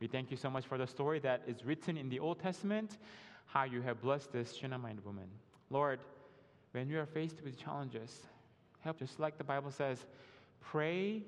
we 0.00 0.06
thank 0.06 0.30
you 0.30 0.36
so 0.36 0.50
much 0.50 0.66
for 0.66 0.78
the 0.78 0.86
story 0.86 1.18
that 1.20 1.42
is 1.46 1.64
written 1.64 1.96
in 1.96 2.08
the 2.08 2.20
Old 2.20 2.40
Testament, 2.40 2.98
how 3.46 3.64
you 3.64 3.82
have 3.82 4.00
blessed 4.00 4.32
this 4.32 4.54
Shunammite 4.54 5.04
woman. 5.04 5.28
Lord, 5.70 6.00
when 6.72 6.88
you 6.88 6.98
are 6.98 7.06
faced 7.06 7.42
with 7.42 7.58
challenges, 7.58 8.20
help 8.80 8.98
just 8.98 9.20
like 9.20 9.38
the 9.38 9.44
Bible 9.44 9.70
says, 9.70 10.04
pray, 10.60 11.22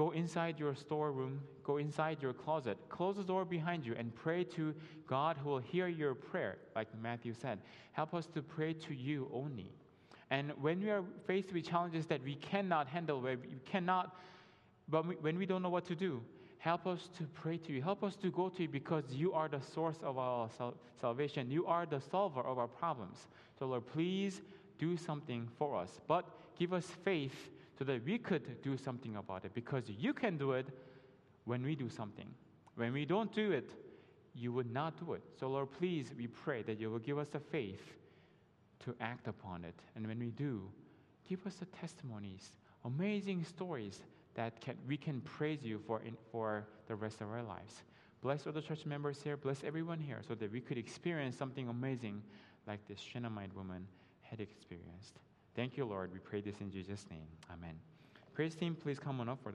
go 0.00 0.12
inside 0.12 0.58
your 0.58 0.74
storeroom, 0.74 1.42
go 1.62 1.76
inside 1.76 2.22
your 2.22 2.32
closet, 2.32 2.78
close 2.88 3.16
the 3.16 3.22
door 3.22 3.44
behind 3.44 3.84
you, 3.84 3.94
and 3.98 4.14
pray 4.14 4.42
to 4.42 4.74
God 5.06 5.36
who 5.36 5.50
will 5.50 5.58
hear 5.58 5.88
your 5.88 6.14
prayer, 6.14 6.56
like 6.74 6.88
Matthew 7.02 7.34
said. 7.34 7.58
Help 7.92 8.14
us 8.14 8.26
to 8.28 8.40
pray 8.40 8.72
to 8.72 8.94
you 8.94 9.30
only. 9.30 9.70
And 10.30 10.52
when 10.58 10.80
we 10.80 10.88
are 10.88 11.04
faced 11.26 11.52
with 11.52 11.68
challenges 11.68 12.06
that 12.06 12.24
we 12.24 12.36
cannot 12.36 12.88
handle, 12.88 13.20
where 13.20 13.36
we 13.36 13.58
cannot, 13.66 14.16
but 14.88 15.02
when 15.22 15.36
we 15.36 15.44
don't 15.44 15.62
know 15.62 15.68
what 15.68 15.84
to 15.88 15.94
do, 15.94 16.22
Help 16.60 16.86
us 16.86 17.08
to 17.16 17.24
pray 17.24 17.56
to 17.56 17.72
you. 17.72 17.80
Help 17.80 18.04
us 18.04 18.16
to 18.16 18.30
go 18.30 18.50
to 18.50 18.62
you 18.64 18.68
because 18.68 19.04
you 19.08 19.32
are 19.32 19.48
the 19.48 19.62
source 19.62 19.96
of 20.02 20.18
our 20.18 20.46
sal- 20.58 20.74
salvation. 21.00 21.50
You 21.50 21.64
are 21.64 21.86
the 21.86 22.02
solver 22.02 22.42
of 22.42 22.58
our 22.58 22.68
problems. 22.68 23.28
So, 23.58 23.64
Lord, 23.64 23.86
please 23.86 24.42
do 24.78 24.94
something 24.98 25.48
for 25.56 25.74
us. 25.74 26.00
But 26.06 26.26
give 26.58 26.74
us 26.74 26.84
faith 27.02 27.48
so 27.80 27.84
that 27.84 28.04
we 28.04 28.18
could 28.18 28.60
do 28.60 28.76
something 28.76 29.16
about 29.16 29.46
it 29.46 29.54
because 29.54 29.84
you 29.88 30.12
can 30.12 30.36
do 30.36 30.52
it 30.52 30.66
when 31.46 31.62
we 31.62 31.74
do 31.74 31.88
something. 31.88 32.28
When 32.74 32.92
we 32.92 33.06
don't 33.06 33.32
do 33.32 33.52
it, 33.52 33.70
you 34.34 34.52
would 34.52 34.70
not 34.70 35.02
do 35.02 35.14
it. 35.14 35.22
So, 35.38 35.48
Lord, 35.48 35.68
please, 35.78 36.12
we 36.14 36.26
pray 36.26 36.60
that 36.64 36.78
you 36.78 36.90
will 36.90 36.98
give 36.98 37.16
us 37.16 37.28
the 37.28 37.40
faith 37.40 37.80
to 38.84 38.94
act 39.00 39.28
upon 39.28 39.64
it. 39.64 39.74
And 39.96 40.06
when 40.06 40.18
we 40.18 40.30
do, 40.30 40.60
give 41.26 41.46
us 41.46 41.54
the 41.54 41.64
testimonies, 41.64 42.50
amazing 42.84 43.44
stories 43.44 44.02
that 44.34 44.60
can, 44.60 44.76
we 44.86 44.98
can 44.98 45.22
praise 45.22 45.62
you 45.62 45.80
for, 45.86 46.02
in, 46.02 46.18
for 46.30 46.66
the 46.86 46.94
rest 46.94 47.22
of 47.22 47.30
our 47.30 47.42
lives. 47.42 47.82
Bless 48.20 48.46
all 48.46 48.52
the 48.52 48.60
church 48.60 48.84
members 48.84 49.22
here, 49.22 49.38
bless 49.38 49.64
everyone 49.64 50.00
here, 50.00 50.20
so 50.28 50.34
that 50.34 50.52
we 50.52 50.60
could 50.60 50.76
experience 50.76 51.34
something 51.34 51.66
amazing 51.68 52.22
like 52.66 52.86
this 52.88 53.00
Shunammite 53.00 53.56
woman 53.56 53.86
had 54.20 54.38
experienced. 54.38 55.18
Thank 55.56 55.76
you, 55.76 55.84
Lord. 55.84 56.12
We 56.12 56.18
pray 56.18 56.40
this 56.40 56.60
in 56.60 56.70
Jesus' 56.70 57.06
name. 57.10 57.26
Amen. 57.50 57.74
Praise 58.34 58.54
team, 58.54 58.74
please 58.74 58.98
come 58.98 59.20
on 59.20 59.28
up 59.28 59.38
for 59.38 59.44
the 59.44 59.48